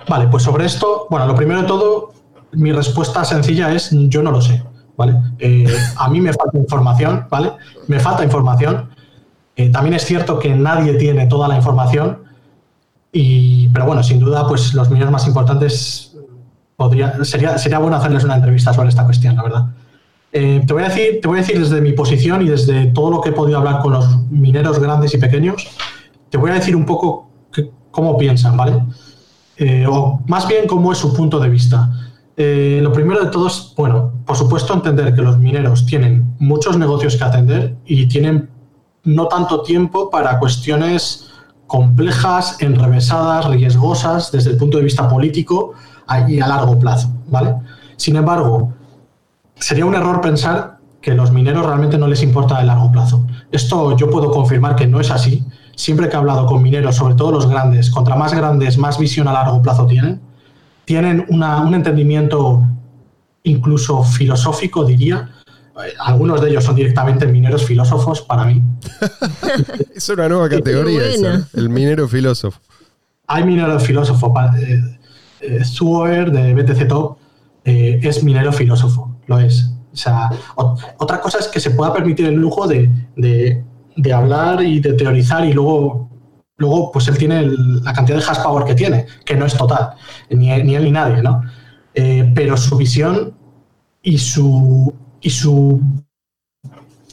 [0.07, 2.13] Vale, pues sobre esto, bueno, lo primero de todo,
[2.51, 4.63] mi respuesta sencilla es yo no lo sé.
[4.95, 5.15] ¿vale?
[5.39, 5.65] Eh,
[5.97, 7.53] a mí me falta información, ¿vale?
[7.87, 8.89] Me falta información.
[9.55, 12.23] Eh, también es cierto que nadie tiene toda la información,
[13.11, 16.17] y, pero bueno, sin duda, pues los mineros más importantes
[16.75, 19.65] podría, sería, sería bueno hacerles una entrevista sobre esta cuestión, la verdad.
[20.33, 23.11] Eh, te, voy a decir, te voy a decir desde mi posición y desde todo
[23.11, 25.67] lo que he podido hablar con los mineros grandes y pequeños,
[26.29, 27.29] te voy a decir un poco
[27.91, 28.83] cómo piensan, ¿vale?
[29.87, 31.89] o más bien cómo es su punto de vista.
[32.35, 36.77] Eh, lo primero de todo es, bueno, por supuesto entender que los mineros tienen muchos
[36.77, 38.49] negocios que atender y tienen
[39.03, 41.29] no tanto tiempo para cuestiones
[41.67, 45.73] complejas, enrevesadas, riesgosas desde el punto de vista político
[46.27, 47.55] y a largo plazo, ¿vale?
[47.97, 48.73] Sin embargo,
[49.55, 53.27] sería un error pensar que a los mineros realmente no les importa el largo plazo.
[53.51, 55.43] Esto yo puedo confirmar que no es así.
[55.75, 59.27] Siempre que he hablado con mineros, sobre todo los grandes, contra más grandes, más visión
[59.27, 60.21] a largo plazo tienen
[60.85, 62.63] tienen un entendimiento
[63.43, 65.29] incluso filosófico, diría.
[65.99, 68.61] Algunos de ellos son directamente mineros filósofos para mí.
[69.95, 71.01] es una nueva categoría
[71.53, 72.59] el minero filósofo.
[73.27, 74.33] Hay minero filósofo.
[74.57, 74.99] Eh,
[75.41, 77.17] eh de BTC Top
[77.65, 79.71] eh, es minero filósofo, lo es.
[79.91, 84.79] O sea, otra cosa es que se pueda permitir el lujo de, de hablar y
[84.79, 86.09] de teorizar y luego
[86.57, 87.45] Luego, pues él tiene
[87.83, 89.95] la cantidad de hash power que tiene, que no es total,
[90.29, 91.41] ni, él ni nadie, ¿no?
[91.95, 93.33] Eh, pero su visión
[94.03, 95.81] y su, y su,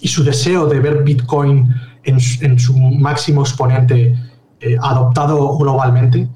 [0.00, 4.14] y su deseo de ver Bitcoin en, su máximo exponente
[4.60, 6.28] eh, adoptado globalmente,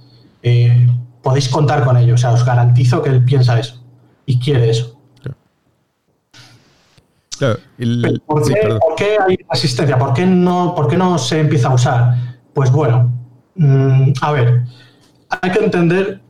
[0.42, 0.88] eh,
[1.22, 2.14] podéis contar con ello.
[2.14, 3.84] O sea, os garantizo que él piensa eso
[4.24, 4.93] y quiere eso.
[8.26, 9.98] ¿Por, qué, hay resistencia?
[9.98, 12.14] ¿Por qué, no, ¿Por qué no se empieza a usar?
[12.52, 13.12] Pues bueno,
[13.56, 14.62] mm, a ver,
[15.42, 16.20] hay que entender,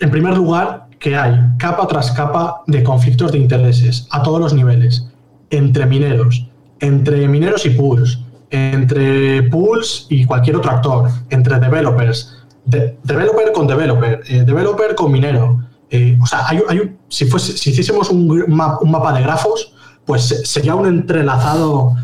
[0.00, 4.52] en primer lugar, que hay capa tras capa de conflictos de intereses a todos los
[4.52, 5.06] niveles,
[5.48, 6.46] entre mineros,
[6.78, 8.20] entre mineros y pools,
[8.50, 15.64] entre pools y cualquier otro actor, entre developers, developer con developer, eh, developer con minero.
[15.90, 16.62] Eh, o sea, hay,
[17.08, 19.74] si, si hiciésemos un, mapa de grafos,
[20.10, 21.94] pues sería un entrelazado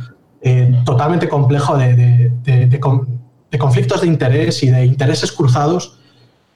[0.40, 2.31] eh, totalmente complejo de,
[3.51, 5.99] de conflictos de interés y de intereses cruzados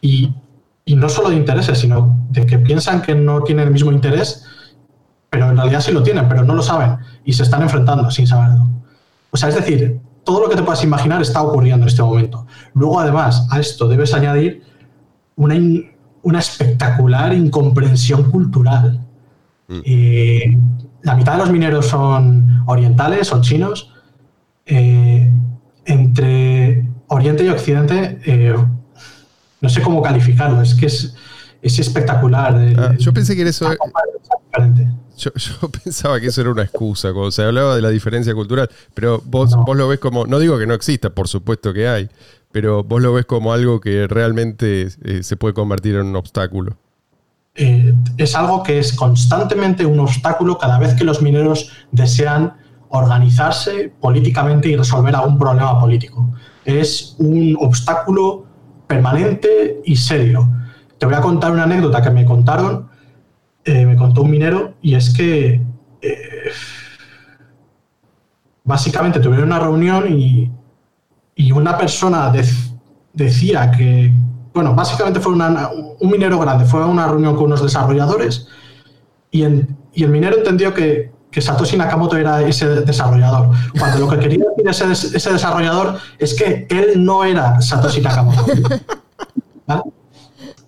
[0.00, 0.32] y,
[0.86, 4.44] no solo de intereses, sino de que piensan que no tienen el mismo interés,
[5.28, 8.28] pero en realidad sí lo tienen, pero no lo saben y se están enfrentando sin
[8.28, 8.68] saberlo.
[9.32, 12.46] O sea, es decir, todo lo que te puedas imaginar está ocurriendo en este momento.
[12.74, 14.62] Luego, además, a esto debes añadir
[15.34, 15.56] una,
[16.22, 19.00] una espectacular incomprensión cultural.
[19.66, 19.80] Mm.
[19.84, 20.58] Eh,
[21.02, 23.92] la mitad de los mineros son orientales, son chinos.
[24.66, 25.30] Eh,
[25.86, 28.54] entre Oriente y Occidente, eh,
[29.60, 31.14] no sé cómo calificarlo, es que es,
[31.62, 32.56] espectacular.
[32.78, 33.68] Ah, yo pensé que eso...
[35.16, 35.30] Yo,
[35.84, 39.54] pensaba que eso era una excusa cuando se hablaba de la diferencia cultural, pero vos,
[39.54, 42.08] vos lo ves como, no digo que no exista, por supuesto que hay,
[42.52, 46.76] pero vos lo ves como algo que realmente eh, se puede convertir en un obstáculo.
[47.54, 47.89] Eh,
[48.24, 52.54] es algo que es constantemente un obstáculo cada vez que los mineros desean
[52.90, 56.32] organizarse políticamente y resolver algún problema político.
[56.64, 58.46] Es un obstáculo
[58.86, 60.48] permanente y serio.
[60.98, 62.88] Te voy a contar una anécdota que me contaron,
[63.64, 65.62] eh, me contó un minero, y es que
[66.02, 66.50] eh,
[68.64, 70.50] básicamente tuvieron una reunión y,
[71.52, 72.30] una persona
[73.14, 74.12] decía que,
[74.52, 78.48] bueno, básicamente fue un minero grande, fue a una reunión con unos desarrolladores
[79.30, 83.50] y, y el minero entendió que que Satoshi Nakamoto era ese desarrollador.
[83.78, 88.46] Cuando lo que quería decir ese, desarrollador es que él no era Satoshi Nakamoto.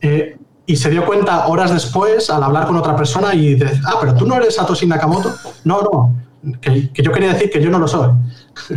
[0.05, 3.99] Eh, y se dio cuenta horas después al hablar con otra persona y dice, ah,
[4.01, 5.33] pero tú no eres Satoshi Nakamoto.
[5.63, 8.11] No, no, que, yo quería decir que yo no lo soy.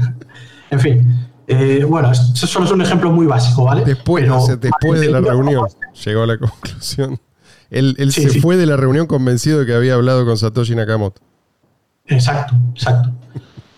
[0.70, 1.28] en fin.
[1.48, 3.84] Eh, bueno, eso solo es un ejemplo muy básico, ¿vale?
[3.86, 4.28] Después,
[4.60, 5.68] después de la reunión
[6.04, 7.20] llegó a la conclusión.
[7.70, 11.22] Él, se fue de la reunión convencido de que había hablado con Satoshi Nakamoto.
[12.06, 13.12] Exacto, exacto.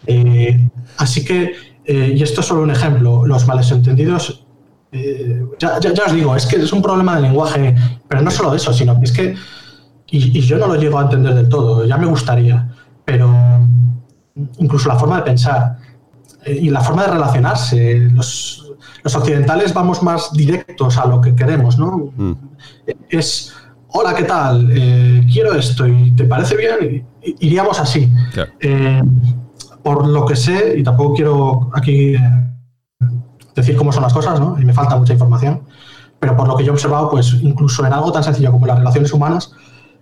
[0.10, 1.54] Eh, así que,
[1.84, 4.46] eh, y esto es solo un ejemplo, los males entendidos,
[5.60, 7.76] ya, os digo, es que es un problema de lenguaje,
[8.08, 9.36] pero no solo eso, sino que es que,
[10.10, 12.70] y, yo no lo llego a entender del todo, ya me gustaría,
[13.04, 13.30] pero
[14.60, 15.78] incluso la forma de pensar
[16.50, 18.64] y la forma de relacionarse, los,
[19.04, 22.12] occidentales vamos más directos a lo que queremos, ¿no?
[22.18, 22.34] Mm.
[23.10, 23.54] Es
[23.90, 24.70] hola, ¿qué tal?
[24.72, 27.06] Eh, quiero esto y te parece bien,
[27.40, 28.12] iríamos así.
[28.60, 29.02] Eh,
[29.84, 32.20] por lo que sé, y tampoco quiero aquí eh,
[33.56, 34.58] decir cómo son las cosas, ¿no?
[34.60, 35.64] Y me falta mucha información,
[36.20, 38.78] pero por lo que yo he observado, pues incluso en algo tan sencillo como las
[38.78, 39.54] relaciones humanas,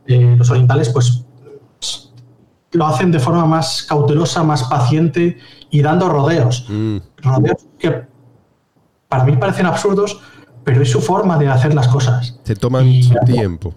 [0.08, 1.25] los orientales, pues
[2.76, 5.38] lo hacen de forma más cautelosa, más paciente
[5.72, 6.66] y dando rodeos.
[6.70, 8.04] Mm, Rodeos que
[9.10, 10.20] para mí parecen absurdos,
[10.64, 12.38] pero es su forma de hacer las cosas.
[12.44, 13.74] se toman Y- su tiempo.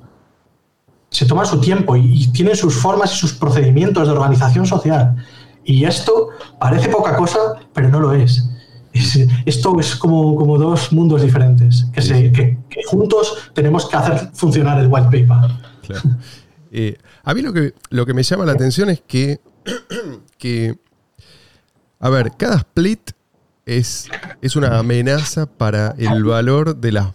[1.10, 5.16] se toman su tiempo y, y tienen sus formas y sus procedimientos de organización social.
[5.64, 7.38] Y esto parece poca cosa,
[7.72, 8.44] pero no lo es.
[8.92, 13.96] Es- esto es como, como dos mundos diferentes, que, se, que, que juntos tenemos que
[13.96, 15.50] hacer funcionar el white paper.
[15.86, 16.02] Claro.
[16.72, 19.40] Eh, a mí lo que, lo que me llama la atención es que,
[20.38, 20.78] que,
[21.98, 23.10] a ver, cada split
[23.66, 24.08] es,
[24.40, 27.12] es una amenaza para el valor de las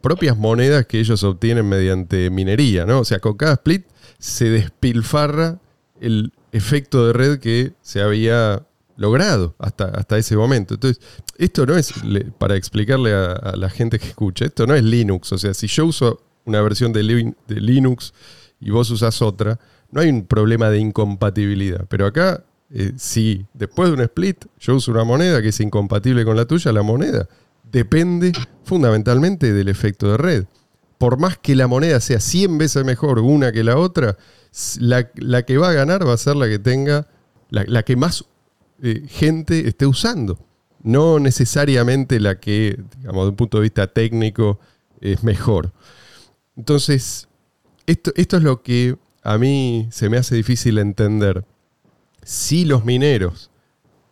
[0.00, 3.00] propias monedas que ellos obtienen mediante minería, ¿no?
[3.00, 3.86] O sea, con cada split
[4.18, 5.60] se despilfarra
[6.00, 10.74] el efecto de red que se había logrado hasta, hasta ese momento.
[10.74, 11.02] Entonces,
[11.38, 11.92] esto no es,
[12.38, 15.32] para explicarle a, la gente que escucha, esto no es Linux.
[15.32, 17.02] O sea, si yo uso una versión de
[17.48, 18.12] Linux
[18.60, 19.58] y vos usás otra,
[19.90, 21.86] no hay un problema de incompatibilidad.
[21.88, 26.24] Pero acá, eh, si después de un split yo uso una moneda que es incompatible
[26.24, 27.28] con la tuya, la moneda
[27.70, 28.32] depende
[28.64, 30.44] fundamentalmente del efecto de red.
[30.98, 34.16] Por más que la moneda sea 100 veces mejor una que la otra,
[34.78, 37.08] la, la que va a ganar va a ser la que tenga,
[37.50, 38.24] la, la que más
[38.82, 40.38] eh, gente esté usando.
[40.82, 44.60] No necesariamente la que, digamos, de un punto de vista técnico,
[45.00, 45.72] es mejor.
[46.56, 47.28] Entonces,
[47.86, 51.44] esto, esto es lo que a mí se me hace difícil entender.
[52.22, 53.50] Si los mineros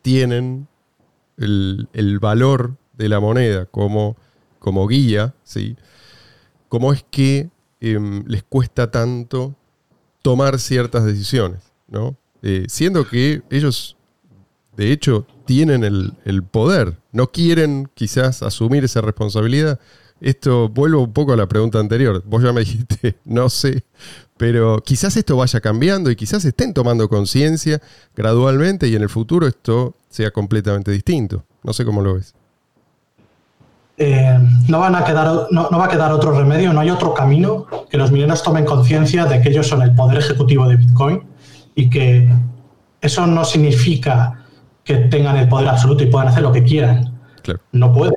[0.02, 0.68] tienen
[1.36, 4.16] el, el valor de la moneda como,
[4.58, 5.76] como guía, ¿sí?
[6.68, 9.54] ¿cómo es que em, les cuesta tanto
[10.22, 11.62] tomar ciertas decisiones?
[11.88, 12.16] ¿no?
[12.42, 13.96] Eh, siendo que ellos,
[14.76, 19.80] de hecho, tienen el, el poder, no quieren quizás asumir esa responsabilidad.
[20.22, 22.22] Esto, vuelvo un poco a la pregunta anterior.
[22.24, 23.82] Vos ya me dijiste, no sé,
[24.36, 27.82] pero quizás esto vaya cambiando y quizás estén tomando conciencia
[28.14, 31.44] gradualmente y en el futuro esto sea completamente distinto.
[31.64, 32.34] No sé cómo lo ves.
[33.98, 37.12] Eh, no, van a quedar, no, no va a quedar otro remedio, no hay otro
[37.12, 41.22] camino que los mineros tomen conciencia de que ellos son el poder ejecutivo de Bitcoin
[41.74, 42.32] y que
[43.00, 44.44] eso no significa
[44.84, 47.12] que tengan el poder absoluto y puedan hacer lo que quieran.
[47.42, 47.60] Claro.
[47.72, 48.14] No pueden,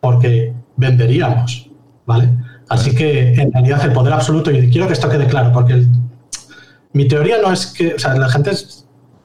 [0.00, 1.70] porque venderíamos,
[2.06, 2.30] ¿vale?
[2.68, 5.88] Así que en realidad el poder absoluto, y quiero que esto quede claro, porque el-
[6.92, 8.52] mi teoría no es que, o sea, la gente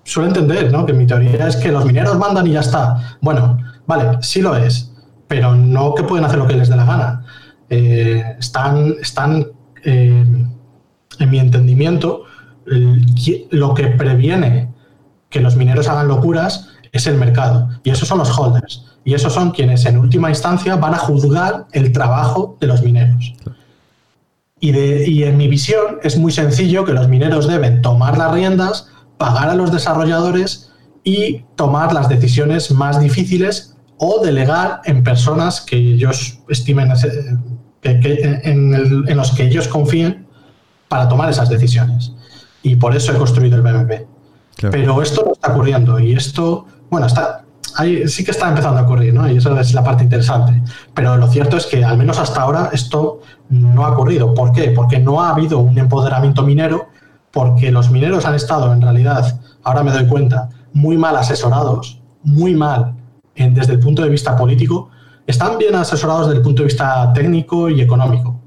[0.03, 0.85] suele entender, ¿no?
[0.85, 3.17] Que mi teoría es que los mineros mandan y ya está.
[3.21, 4.91] Bueno, vale, sí lo es,
[5.27, 7.25] pero no que pueden hacer lo que les dé la gana.
[7.69, 9.47] Eh, están, están
[9.83, 10.23] eh,
[11.19, 12.23] en mi entendimiento,
[12.67, 13.05] el-
[13.51, 14.69] lo que previene
[15.29, 17.69] que los mineros hagan locuras es el mercado.
[17.83, 18.90] Y esos son los holders.
[19.03, 23.33] Y esos son quienes en última instancia van a juzgar el trabajo de los mineros.
[24.59, 28.31] Y, de- y en mi visión es muy sencillo que los mineros deben tomar las
[28.31, 28.87] riendas,
[29.17, 30.71] pagar a los desarrolladores
[31.03, 36.91] y tomar las decisiones más difíciles o delegar en personas que ellos estimen
[37.81, 40.27] que- que- en, el- en los que ellos confíen
[40.87, 42.13] para tomar esas decisiones.
[42.61, 44.05] Y por eso he construido el BMP.
[44.57, 44.71] Claro.
[44.71, 47.40] Pero esto no está ocurriendo y esto, bueno, está,
[48.07, 49.29] sí que está empezando a ocurrir, ¿no?
[49.29, 50.61] Y eso es la parte interesante.
[50.93, 54.33] Pero lo cierto es que al menos hasta ahora esto no ha ocurrido.
[54.33, 54.71] ¿Por qué?
[54.71, 56.89] Porque no ha habido un empoderamiento minero,
[57.31, 62.55] porque los mineros han estado en realidad, ahora me doy cuenta, muy mal asesorados, muy
[62.55, 62.95] mal
[63.35, 64.89] desde el punto de vista político,
[65.25, 68.39] están bien asesorados desde el punto de vista técnico y económico.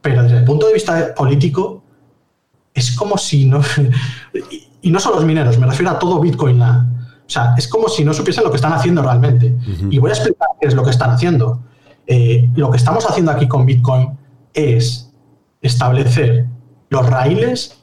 [0.00, 1.82] Pero desde el punto de vista político,
[2.74, 3.60] es como si no.
[4.80, 6.97] Y no solo los mineros, me refiero a todo Bitcoin Land.
[7.28, 9.54] O sea, es como si no supiesen lo que están haciendo realmente.
[9.90, 11.60] Y voy a explicar qué es lo que están haciendo.
[12.06, 14.16] Eh, lo que estamos haciendo aquí con Bitcoin
[14.54, 15.12] es
[15.60, 16.46] establecer
[16.88, 17.82] los raíles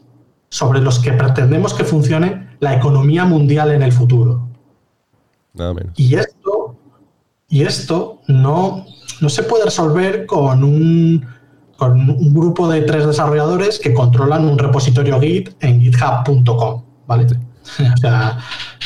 [0.50, 4.48] sobre los que pretendemos que funcione la economía mundial en el futuro.
[5.54, 5.94] Nada menos.
[5.96, 6.76] Y esto,
[7.48, 8.84] y esto no,
[9.22, 11.24] no se puede resolver con un,
[11.78, 17.28] con un grupo de tres desarrolladores que controlan un repositorio Git en github.com, ¿vale?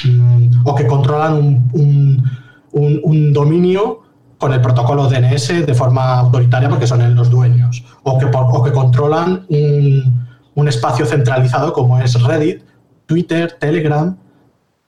[0.06, 2.24] Mm, o que controlan un,
[2.72, 4.00] un- dominio
[4.38, 8.72] con el protocolo DNS de forma autoritaria porque son los dueños, o que, o que
[8.72, 12.64] controlan un, espacio centralizado como es Reddit,
[13.06, 14.16] Twitter, Telegram,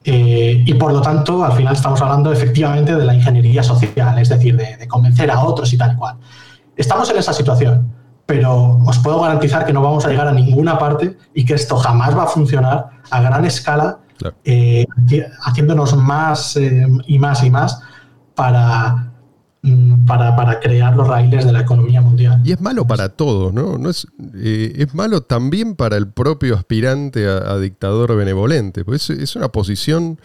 [0.04, 4.28] eh, y por lo tanto, al final estamos hablando efectivamente de la ingeniería social, es
[4.30, 6.16] decir, de, de convencer a otros y tal cual.
[6.76, 7.92] Estamos en esa situación,
[8.26, 11.76] pero os puedo garantizar que no vamos a llegar a ninguna parte y que esto
[11.76, 14.36] jamás va a funcionar a gran escala, Claro.
[14.44, 17.80] eh, haci- haciéndonos más eh, y más y más
[18.34, 19.10] para
[19.62, 22.40] mm, para, crear los raíles de la economía mundial.
[22.44, 23.78] Y es malo para todos, ¿no?
[23.78, 29.34] no es, eh, es malo también para el propio aspirante a, dictador benevolente, pues es,
[29.36, 30.20] una posición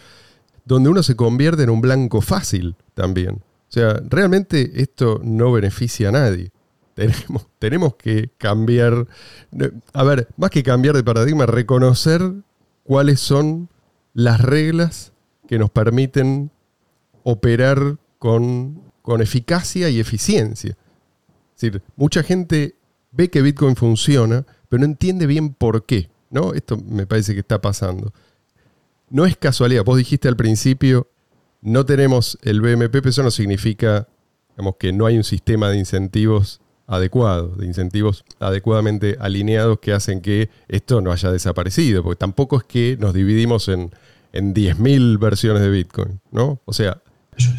[0.64, 3.36] donde uno se convierte en un blanco fácil también.
[3.68, 6.50] O sea, realmente esto no beneficia a nadie.
[6.98, 9.06] Tenemos, tenemos que cambiar,
[9.92, 12.20] a ver, más que cambiar de paradigma, reconocer
[12.82, 13.68] cuáles son
[14.14, 15.12] las reglas
[15.46, 16.50] que nos permiten
[17.22, 20.76] operar con, con eficacia y eficiencia.
[21.54, 22.74] Es decir, mucha gente
[23.12, 26.10] ve que Bitcoin funciona, pero no entiende bien por qué.
[26.30, 26.52] ¿no?
[26.52, 28.12] Esto me parece que está pasando.
[29.08, 29.84] No es casualidad.
[29.84, 31.06] Vos dijiste al principio,
[31.60, 34.08] no tenemos el BMP, pero eso no significa
[34.50, 40.20] digamos, que no hay un sistema de incentivos adecuado, de incentivos adecuadamente alineados que hacen
[40.22, 43.90] que esto no haya desaparecido, porque tampoco es que nos dividimos en,
[44.32, 46.60] en 10.000 versiones de Bitcoin, ¿no?
[46.64, 47.00] O sea,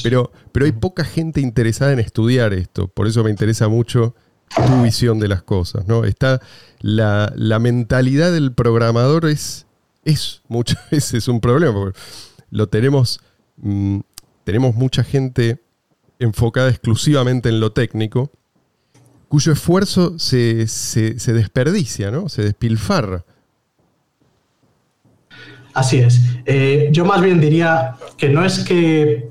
[0.04, 4.16] pero, pero hay poca gente interesada en estudiar esto, por eso me interesa mucho
[4.56, 6.04] tu visión de las cosas, ¿no?
[6.06, 6.42] Está
[6.82, 9.68] la, mentalidad del programador es,
[10.06, 12.00] es muchas veces un problema, porque
[12.50, 13.22] lo tenemos,
[13.58, 14.00] mm,
[14.44, 15.62] tenemos mucha gente
[16.18, 18.32] enfocada exclusivamente en lo técnico,
[19.30, 22.28] cuyo esfuerzo se, se, desperdicia, ¿no?
[22.28, 23.24] Se despilfarra.
[25.74, 26.20] Así es.
[26.46, 29.30] Eh, yo más bien diría que no es que,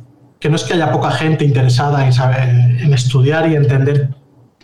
[0.49, 2.49] no es que haya poca gente interesada en, saber,
[2.81, 4.09] en estudiar y entender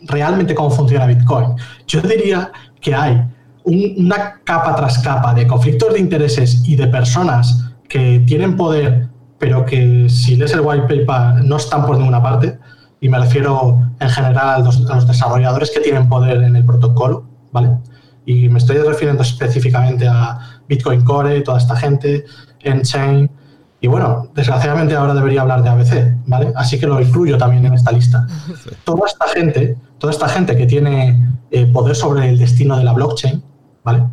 [0.02, 1.56] realmente cómo funciona Bitcoin.
[1.88, 3.20] Yo diría que hay
[3.64, 9.08] una capa tras capa de conflictos de intereses y de personas que tienen poder,
[9.38, 12.56] pero que si lees el white paper no están por ninguna parte,
[13.04, 17.76] y me refiero en general a los, desarrolladores que tienen poder en el protocolo, ¿vale?
[18.24, 22.24] Y me estoy refiriendo específicamente a Bitcoin Core, toda esta gente,
[22.60, 23.30] Enchain,
[23.78, 26.54] y bueno, desgraciadamente ahora debería hablar de ABC, ¿vale?
[26.56, 28.26] Así que lo incluyo también en esta lista.
[28.84, 32.94] Toda esta gente, toda esta gente que tiene eh, poder sobre el destino de la
[32.94, 33.44] blockchain,
[33.84, 34.04] ¿vale?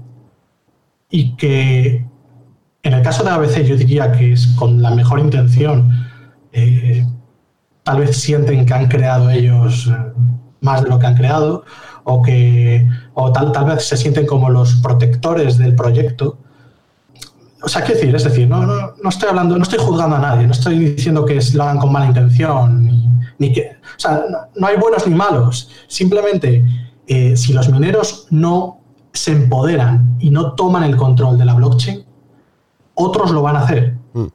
[1.10, 2.06] Y que
[2.84, 6.10] en el caso de ABC yo diría que es con la mejor intención
[6.52, 7.06] eh,
[7.84, 10.14] tal vez sienten que han creado ellos eh,
[10.62, 11.64] más de lo que han creado
[12.04, 16.38] o que o tal, tal vez se sienten como los protectores del proyecto.
[17.64, 18.16] O sea, ¿qué decir?
[18.16, 21.26] Es decir, no, no, no, estoy hablando, no estoy juzgando a nadie, no estoy diciendo
[21.26, 22.90] que lo hagan con mala intención,
[23.38, 23.78] ni, que.
[23.98, 24.24] O sea,
[24.56, 25.70] no, hay buenos ni malos.
[25.88, 26.66] Simplemente,
[27.06, 28.80] eh, si los mineros no
[29.14, 32.04] se empoderan y no toman el control de la blockchain,
[32.96, 33.96] otros lo van a hacer.
[34.14, 34.28] Mm,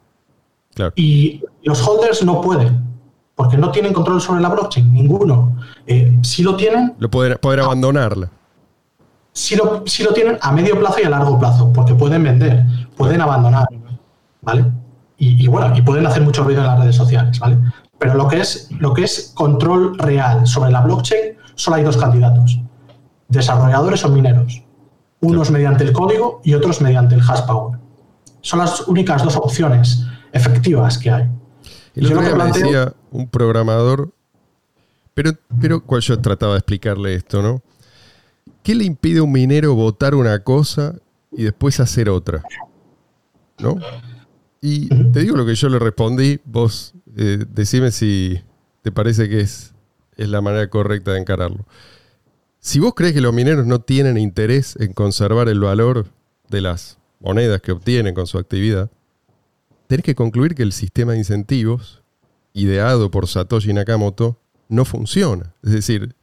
[0.95, 2.86] y los holders no pueden
[3.37, 5.59] porque no tienen control sobre la blockchain, ninguno.
[5.87, 6.95] Eh, si lo tienen...
[6.99, 8.31] Lo poder, poder abandonarla.
[9.31, 12.65] Si lo, si lo tienen a medio plazo y a largo plazo, porque pueden vender,
[12.97, 13.69] pueden abandonar,
[14.41, 14.65] ¿vale?
[15.19, 17.59] Y, bueno, y pueden hacer mucho ruido en las redes sociales, ¿vale?
[17.99, 21.99] Pero lo que es, lo que es control real sobre la blockchain, solo hay dos
[21.99, 22.59] candidatos,
[23.29, 24.63] desarrolladores o mineros.
[25.21, 27.79] Unos mediante el código y otros mediante el hash power.
[28.41, 31.31] Son las únicas dos opciones efectivas que hay.
[31.97, 34.13] El otro día me decía un programador,
[35.15, 37.63] pero, pero cual yo trataba de explicarle esto, ¿no?
[38.63, 40.95] ¿Qué le impide a un minero votar una cosa
[41.33, 42.43] y después hacer otra?
[43.59, 43.79] ¿No?
[44.61, 48.43] Y te digo lo que yo le respondí, vos eh, decime si
[48.83, 49.73] te parece que es,
[50.17, 51.65] es la manera correcta de encararlo.
[52.61, 56.09] Si vos crees que los mineros no tienen interés en conservar el valor
[56.49, 58.91] de las monedas que obtienen con su actividad,
[59.87, 62.03] tenés que concluir que el sistema de incentivos
[62.53, 65.55] ideado por Satoshi Nakamoto no funciona.
[65.63, 66.15] Es decir,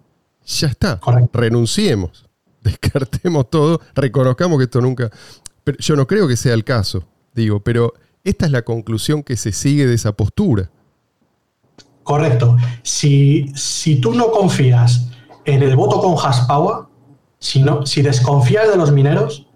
[0.46, 1.00] ya está,
[1.32, 2.26] renunciemos,
[2.62, 5.10] descartemos todo, reconozcamos que esto nunca...
[5.64, 7.94] Pero yo no creo que sea el caso, digo, pero
[8.24, 10.70] esta es la conclusión que se sigue de esa postura.
[12.04, 12.58] Correcto.
[12.82, 15.08] Si, si tú no confías
[15.46, 16.86] en el voto con Haspower,
[17.40, 19.48] si, si desconfías de los mineros,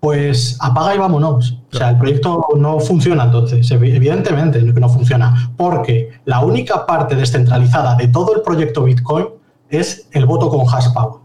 [0.00, 1.58] pues apaga y vámonos.
[1.72, 7.14] O sea, el proyecto no funciona entonces, evidentemente que no funciona, porque la única parte
[7.14, 9.26] descentralizada de todo el proyecto Bitcoin
[9.68, 11.20] es el voto con hashpower.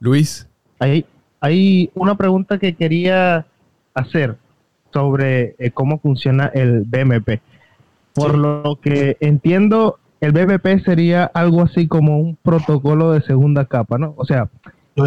[0.00, 0.48] Luis.
[0.80, 1.06] Hay,
[1.40, 3.46] hay una pregunta que quería
[3.94, 4.36] hacer
[4.92, 7.40] sobre eh, cómo funciona el BMP.
[8.12, 13.98] Por lo que entiendo, el BMP sería algo así como un protocolo de segunda capa,
[13.98, 14.14] ¿no?
[14.16, 14.48] O sea,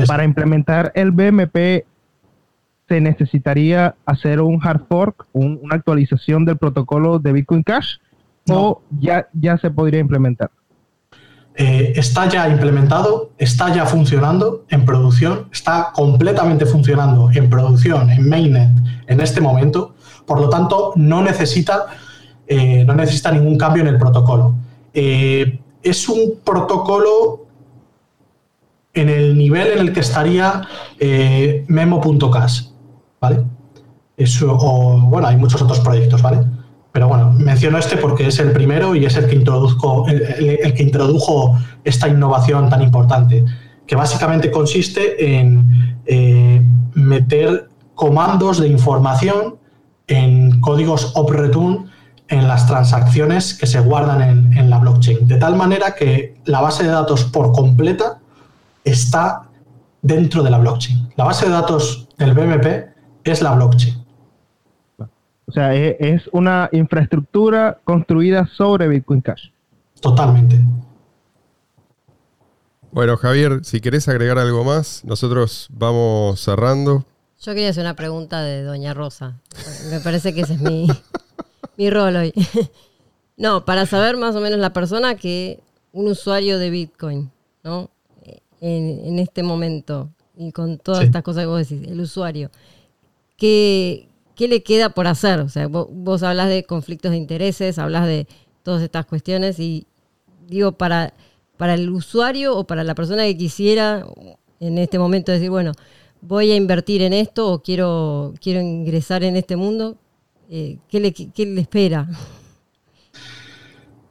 [0.08, 1.86] para implementar el BMP
[2.88, 7.98] se necesitaría hacer un hard fork, una actualización del protocolo de Bitcoin Cash
[8.50, 10.50] o ya, ya se podría implementar.
[11.60, 18.30] Eh, está ya implementado, está ya funcionando en producción, está completamente funcionando en producción, en
[18.30, 18.70] mainnet,
[19.08, 19.96] en este momento.
[20.26, 21.88] Por lo tanto, no necesita,
[22.46, 24.56] eh, no necesita ningún cambio en el protocolo.
[24.94, 27.47] eh, es un protocolo
[28.98, 30.62] en el nivel en el que estaría
[31.00, 32.64] eh, memo.cash,
[33.22, 33.44] ¿vale?
[34.16, 36.40] Eso, o, bueno, hay muchos otros proyectos, ¿vale?
[36.92, 40.84] Pero bueno, menciono este porque es el primero y es el que, introduzco, el, que
[40.84, 43.46] introdujo esta innovación tan importante,
[43.86, 46.62] que básicamente consiste en eh,
[46.96, 49.58] meter comandos de información
[50.08, 51.92] en códigos OP-return
[52.30, 56.84] en las transacciones que se guardan en, la blockchain, de tal manera que la base
[56.84, 58.17] de datos por completa
[58.90, 59.50] está
[60.02, 61.10] dentro de la blockchain.
[61.16, 62.88] La base de datos del BMP
[63.24, 64.06] es la blockchain.
[65.50, 69.50] O sea, es una infraestructura construida sobre Bitcoin Cash.
[70.02, 70.60] Totalmente.
[72.92, 77.06] Bueno, Javier, si querés agregar algo más, nosotros vamos cerrando.
[77.40, 79.40] Yo quería hacer una pregunta de Doña Rosa.
[79.90, 80.88] Me parece que ese es mi,
[81.78, 82.34] mi rol hoy.
[83.38, 85.62] No, para saber más o menos la persona que
[85.92, 87.32] un usuario de Bitcoin,
[87.64, 87.92] ¿no?
[88.60, 92.50] En, este momento y con todas estas cosas que vos decís, el usuario,
[93.38, 95.40] ¿qué, ¿qué le queda por hacer?
[95.40, 98.28] O sea, vos, hablas de conflictos de intereses, hablas de
[98.64, 99.86] todas estas cuestiones y
[100.48, 101.14] digo, para,
[101.58, 104.06] para el usuario o para la persona que quisiera
[104.60, 105.74] en este momento decir, bueno,
[106.22, 109.98] voy a invertir en esto o quiero, quiero ingresar en este mundo,
[110.50, 111.14] eh, ¿qué, le,
[111.46, 112.08] le espera?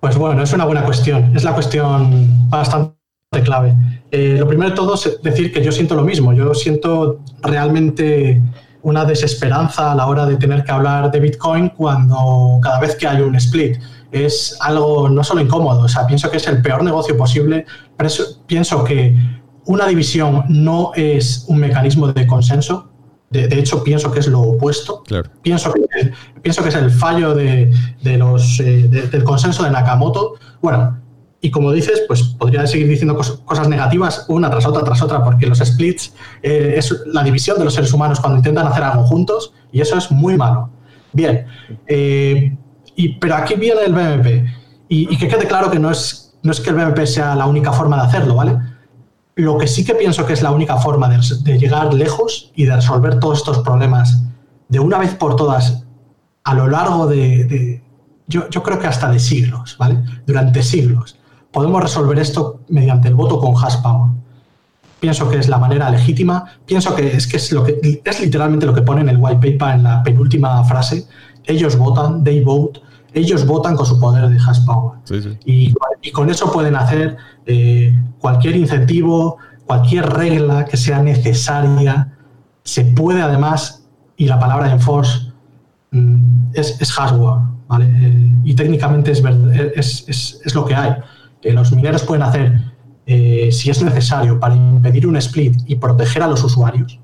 [0.01, 1.35] Pues bueno, es una buena cuestión.
[1.35, 2.97] Es la cuestión bastante
[3.43, 3.75] clave.
[4.11, 6.33] Eh, lo primero de todo es decir que yo siento lo mismo.
[6.33, 8.41] Yo siento realmente
[8.83, 13.07] una desesperanza a la hora de tener que hablar de Bitcoin cuando cada vez que
[13.07, 13.79] hay un split
[14.13, 17.67] es algo no solo incómodo, o sea, pienso que es el peor negocio posible,
[17.97, 18.09] pero
[18.47, 19.17] pienso que
[19.65, 22.89] una división no es un mecanismo de consenso,
[23.29, 25.03] de, hecho, pienso que es lo opuesto.
[25.43, 26.13] Pienso, que,
[26.43, 27.73] pienso que es el fallo de,
[28.05, 30.35] los, eh, del consenso de Nakamoto.
[30.63, 30.97] Bueno,
[31.41, 35.47] y como dices, pues podría seguir diciendo cosas negativas una tras otra, tras otra, porque
[35.47, 39.53] los splits eh, es la división de los seres humanos cuando intentan hacer algo juntos
[39.71, 40.71] y eso es muy malo.
[41.13, 41.47] Bien,
[41.87, 42.57] eh,
[42.95, 44.49] y, pero aquí viene el BMP
[44.89, 47.73] y, que quede claro que no es, no es que el BMP sea la única
[47.73, 48.59] forma de hacerlo, ¿vale?
[49.35, 52.77] Lo que sí que pienso que es la única forma de, llegar lejos y de
[52.77, 54.23] resolver todos estos problemas
[54.69, 55.85] de una vez por todas
[56.45, 57.83] a lo largo de,
[58.27, 60.03] yo, creo que hasta de siglos, ¿vale?
[60.27, 61.19] Durante siglos.
[61.57, 64.13] Podemos resolver esto mediante el voto con hash power.
[65.01, 66.45] Pienso que es la manera legítima.
[66.67, 69.37] Pienso que es que es lo que es literalmente lo que pone en el white
[69.37, 71.07] paper en la penúltima frase.
[71.47, 72.83] Ellos votan, they vote,
[73.15, 74.99] ellos votan con su poder de hash power.
[75.47, 75.73] Y,
[76.13, 82.19] con eso pueden hacer eh, cualquier incentivo, cualquier regla que sea necesaria.
[82.65, 83.87] Se puede además,
[84.19, 85.33] y la palabra enforce
[85.91, 86.95] mm, es, es
[87.67, 87.87] ¿vale?
[87.87, 89.23] Eh, y técnicamente es,
[90.07, 90.97] es, es, lo que hay.
[91.43, 92.61] Los mineros pueden hacer,
[93.07, 96.99] eh, si es necesario, para impedir un split y proteger a los usuarios,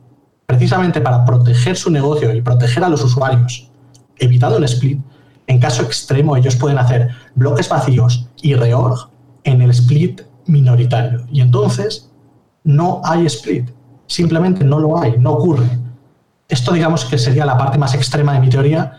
[0.47, 3.71] precisamente para proteger su negocio y proteger a los usuarios,
[4.19, 5.01] evitando un split,
[5.47, 9.11] en caso extremo, ellos pueden hacer bloques vacíos y reorg
[9.45, 11.27] en el split minoritario.
[11.31, 12.11] Y entonces
[12.65, 13.71] no hay split.
[14.07, 15.67] Simplemente no lo hay, no ocurre.
[16.49, 18.93] Esto digamos que sería la parte más extrema de mi teoría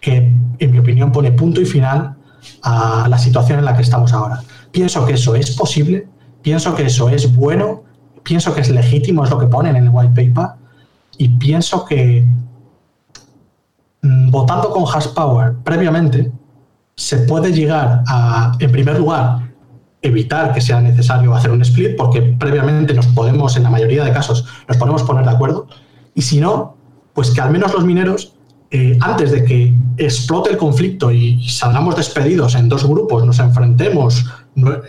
[0.00, 2.16] que, en mi opinión, pone punto y final
[2.62, 4.42] a la situación en la que estamos ahora.
[4.70, 6.08] Pienso que eso es posible,
[6.42, 7.82] pienso que eso es bueno,
[8.22, 10.56] pienso que es legítimo, es lo que ponen en el white paper,
[11.18, 12.26] y pienso que
[14.02, 16.32] Mm, votando con hash power previamente,
[16.96, 19.50] se puede llegar a, en primer lugar,
[20.02, 24.12] evitar que sea necesario hacer un split, porque previamente nos podemos, en la mayoría de
[24.12, 25.66] casos, nos podemos poner de acuerdo.
[26.14, 26.76] Y si no,
[27.12, 28.34] pues que al menos los mineros,
[28.70, 34.26] eh, antes de que explote el conflicto y, salgamos despedidos en dos grupos, nos enfrentemos,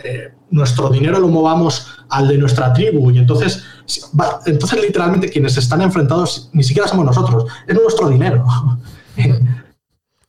[0.04, 3.64] eh, nuestro dinero lo movamos al de nuestra tribu y entonces,
[4.46, 8.44] entonces literalmente quienes están enfrentados ni siquiera somos nosotros, es nuestro dinero.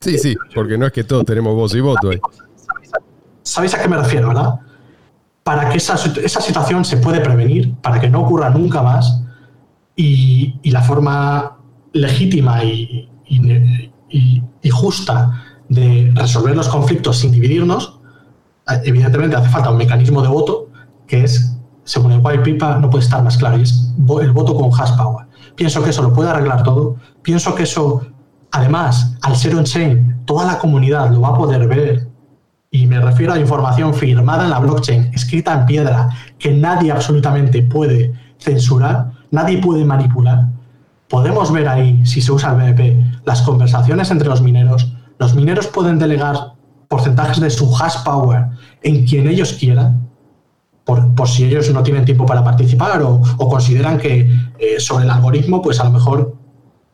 [0.04, 2.20] Sí, sí, porque no es que todos tenemos voz y voto ahí.
[3.42, 4.60] ¿Sabéis a qué me refiero, verdad?
[5.44, 9.22] Para que esa, situación se puede prevenir, para que no ocurra nunca más,
[9.96, 11.58] y, la forma
[11.94, 13.10] legítima y,
[14.72, 18.00] justa de resolver los conflictos sin dividirnos,
[18.84, 20.70] evidentemente hace falta un mecanismo de voto
[21.08, 24.56] que es, según el white paper, no puede estar más claro, y es el voto
[24.56, 25.26] con hash power.
[25.56, 28.02] Pienso que eso lo puede arreglar todo, pienso que eso
[28.54, 32.08] Además, al ser on-chain, toda la comunidad lo va a poder ver.
[32.70, 37.64] Y me refiero a información firmada en la blockchain, escrita en piedra, que nadie absolutamente
[37.64, 40.50] puede censurar, nadie puede manipular.
[41.14, 44.92] Podemos ver ahí, si se usa el BNP, las conversaciones entre los mineros.
[45.20, 46.54] Los mineros pueden delegar
[46.88, 48.48] porcentajes de su hash power
[48.82, 50.10] en quien ellos quieran,
[50.84, 54.22] por, si ellos no tienen tiempo para participar o, consideran que
[54.58, 56.36] eh, sobre el algoritmo, pues a lo mejor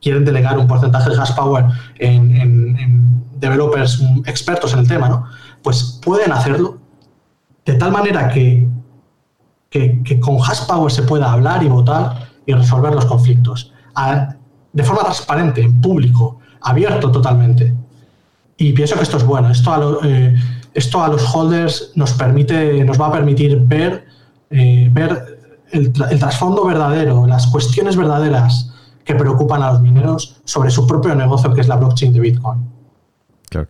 [0.01, 1.67] quieren delegar un porcentaje de hash power
[1.97, 5.27] en, developers expertos en el tema, ¿no?
[5.63, 6.77] Pues pueden hacerlo
[7.65, 8.67] de tal manera que
[10.19, 13.71] con hash power se pueda hablar y votar y resolver los conflictos
[14.07, 14.35] A-
[14.71, 17.73] de forma transparente, en público, abierto totalmente.
[18.57, 19.49] Y pienso que esto es bueno.
[19.49, 20.35] Esto a, lo- eh,
[20.73, 24.05] esto a los holders nos permite, nos va a permitir ver,
[24.51, 25.39] eh, ver
[25.71, 28.71] el, tra- el trasfondo verdadero, las cuestiones verdaderas
[29.03, 32.59] que preocupan a los mineros sobre su propio negocio, que es la blockchain de Bitcoin.
[33.49, 33.67] Claro.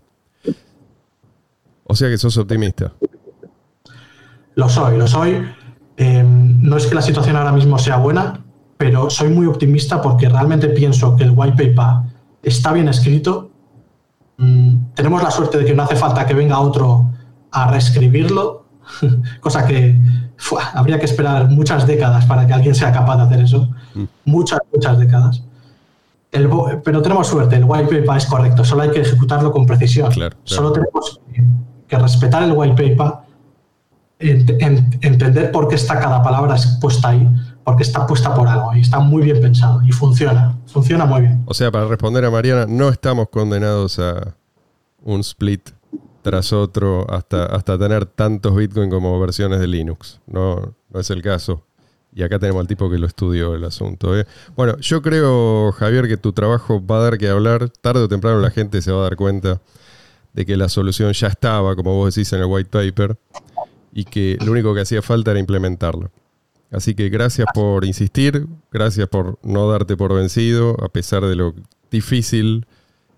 [1.86, 2.92] O sea que sos optimista.
[4.56, 5.46] Lo soy, lo soy.
[5.98, 8.44] Eh, no es que la situación ahora mismo sea buena,
[8.80, 12.10] pero soy muy optimista porque realmente pienso que el white paper
[12.42, 13.50] está bien escrito.
[14.38, 17.12] Mm, tenemos la suerte de que no hace falta que venga otro
[17.52, 18.64] a reescribirlo,
[19.42, 20.00] cosa que
[20.74, 23.70] habría que esperar muchas décadas para que alguien sea capaz de hacer eso.
[24.24, 25.44] Muchas, muchas décadas.
[26.32, 26.50] El
[26.82, 30.10] pero tenemos suerte, el white paper es correcto, solo hay que ejecutarlo con precisión.
[30.10, 30.46] Claro, claro.
[30.46, 31.44] Solo tenemos que,
[31.86, 33.14] que respetar el white paper
[34.20, 37.28] ent- ent- entender por qué está cada palabra puesta ahí,
[37.70, 41.44] porque está puesta por algo y está muy bien pensado y funciona, funciona muy bien.
[41.46, 44.34] O sea, para responder a Mariana, no estamos condenados a
[45.04, 45.70] un split
[46.24, 50.20] tras otro hasta, hasta tener tantos Bitcoin como versiones de Linux.
[50.26, 51.64] No, no es el caso.
[52.12, 54.18] Y acá tenemos al tipo que lo estudió el asunto.
[54.20, 54.26] ¿eh?
[54.56, 57.70] Bueno, yo creo, Javier, que tu trabajo va a dar que hablar.
[57.70, 59.62] Tarde o temprano la gente se va a dar cuenta
[60.34, 63.16] de que la solución ya estaba, como vos decís en el white paper,
[63.94, 66.10] y que lo único que hacía falta era implementarlo.
[66.72, 71.56] Así que gracias por insistir, gracias por no darte por vencido, a pesar de lo
[71.90, 72.68] difícil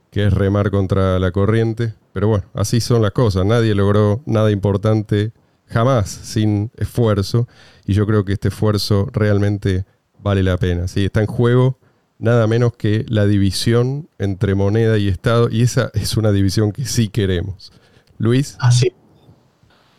[0.09, 1.93] que es remar contra la corriente.
[2.13, 3.45] Pero bueno, así son las cosas.
[3.45, 5.31] Nadie logró nada importante
[5.67, 7.47] jamás sin esfuerzo.
[7.85, 9.85] Y yo creo que este esfuerzo realmente
[10.19, 10.87] vale la pena.
[10.87, 11.05] ¿sí?
[11.05, 11.77] Está en juego
[12.19, 15.49] nada menos que la división entre moneda y Estado.
[15.49, 17.71] Y esa es una división que sí queremos.
[18.17, 18.93] Luis, Así,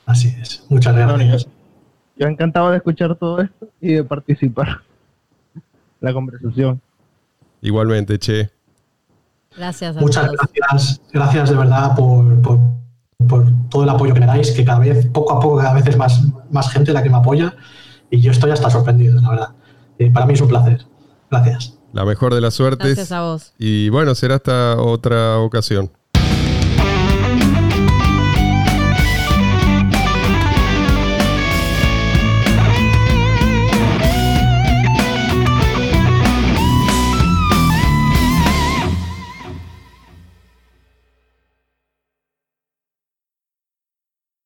[0.07, 0.65] así es.
[0.69, 1.49] Muchas gracias.
[2.17, 4.83] Yo encantado de escuchar todo esto y de participar
[5.55, 5.63] en
[6.01, 6.81] la conversación.
[7.61, 8.51] igualmente, che.
[9.57, 10.39] Gracias a Muchas todos.
[10.55, 12.59] gracias, gracias de verdad por, por-
[13.29, 15.87] por todo el apoyo que me dais, que cada vez, poco a poco, cada vez
[15.87, 17.55] es más, más gente la que me apoya
[18.11, 19.49] y yo estoy hasta sorprendido, la verdad.
[19.99, 20.85] Eh, para mí es un placer.
[21.31, 21.79] Gracias.
[21.93, 22.87] La mejor de las suertes.
[22.97, 23.53] Gracias a vos.
[23.59, 25.91] Y bueno, será hasta otra ocasión.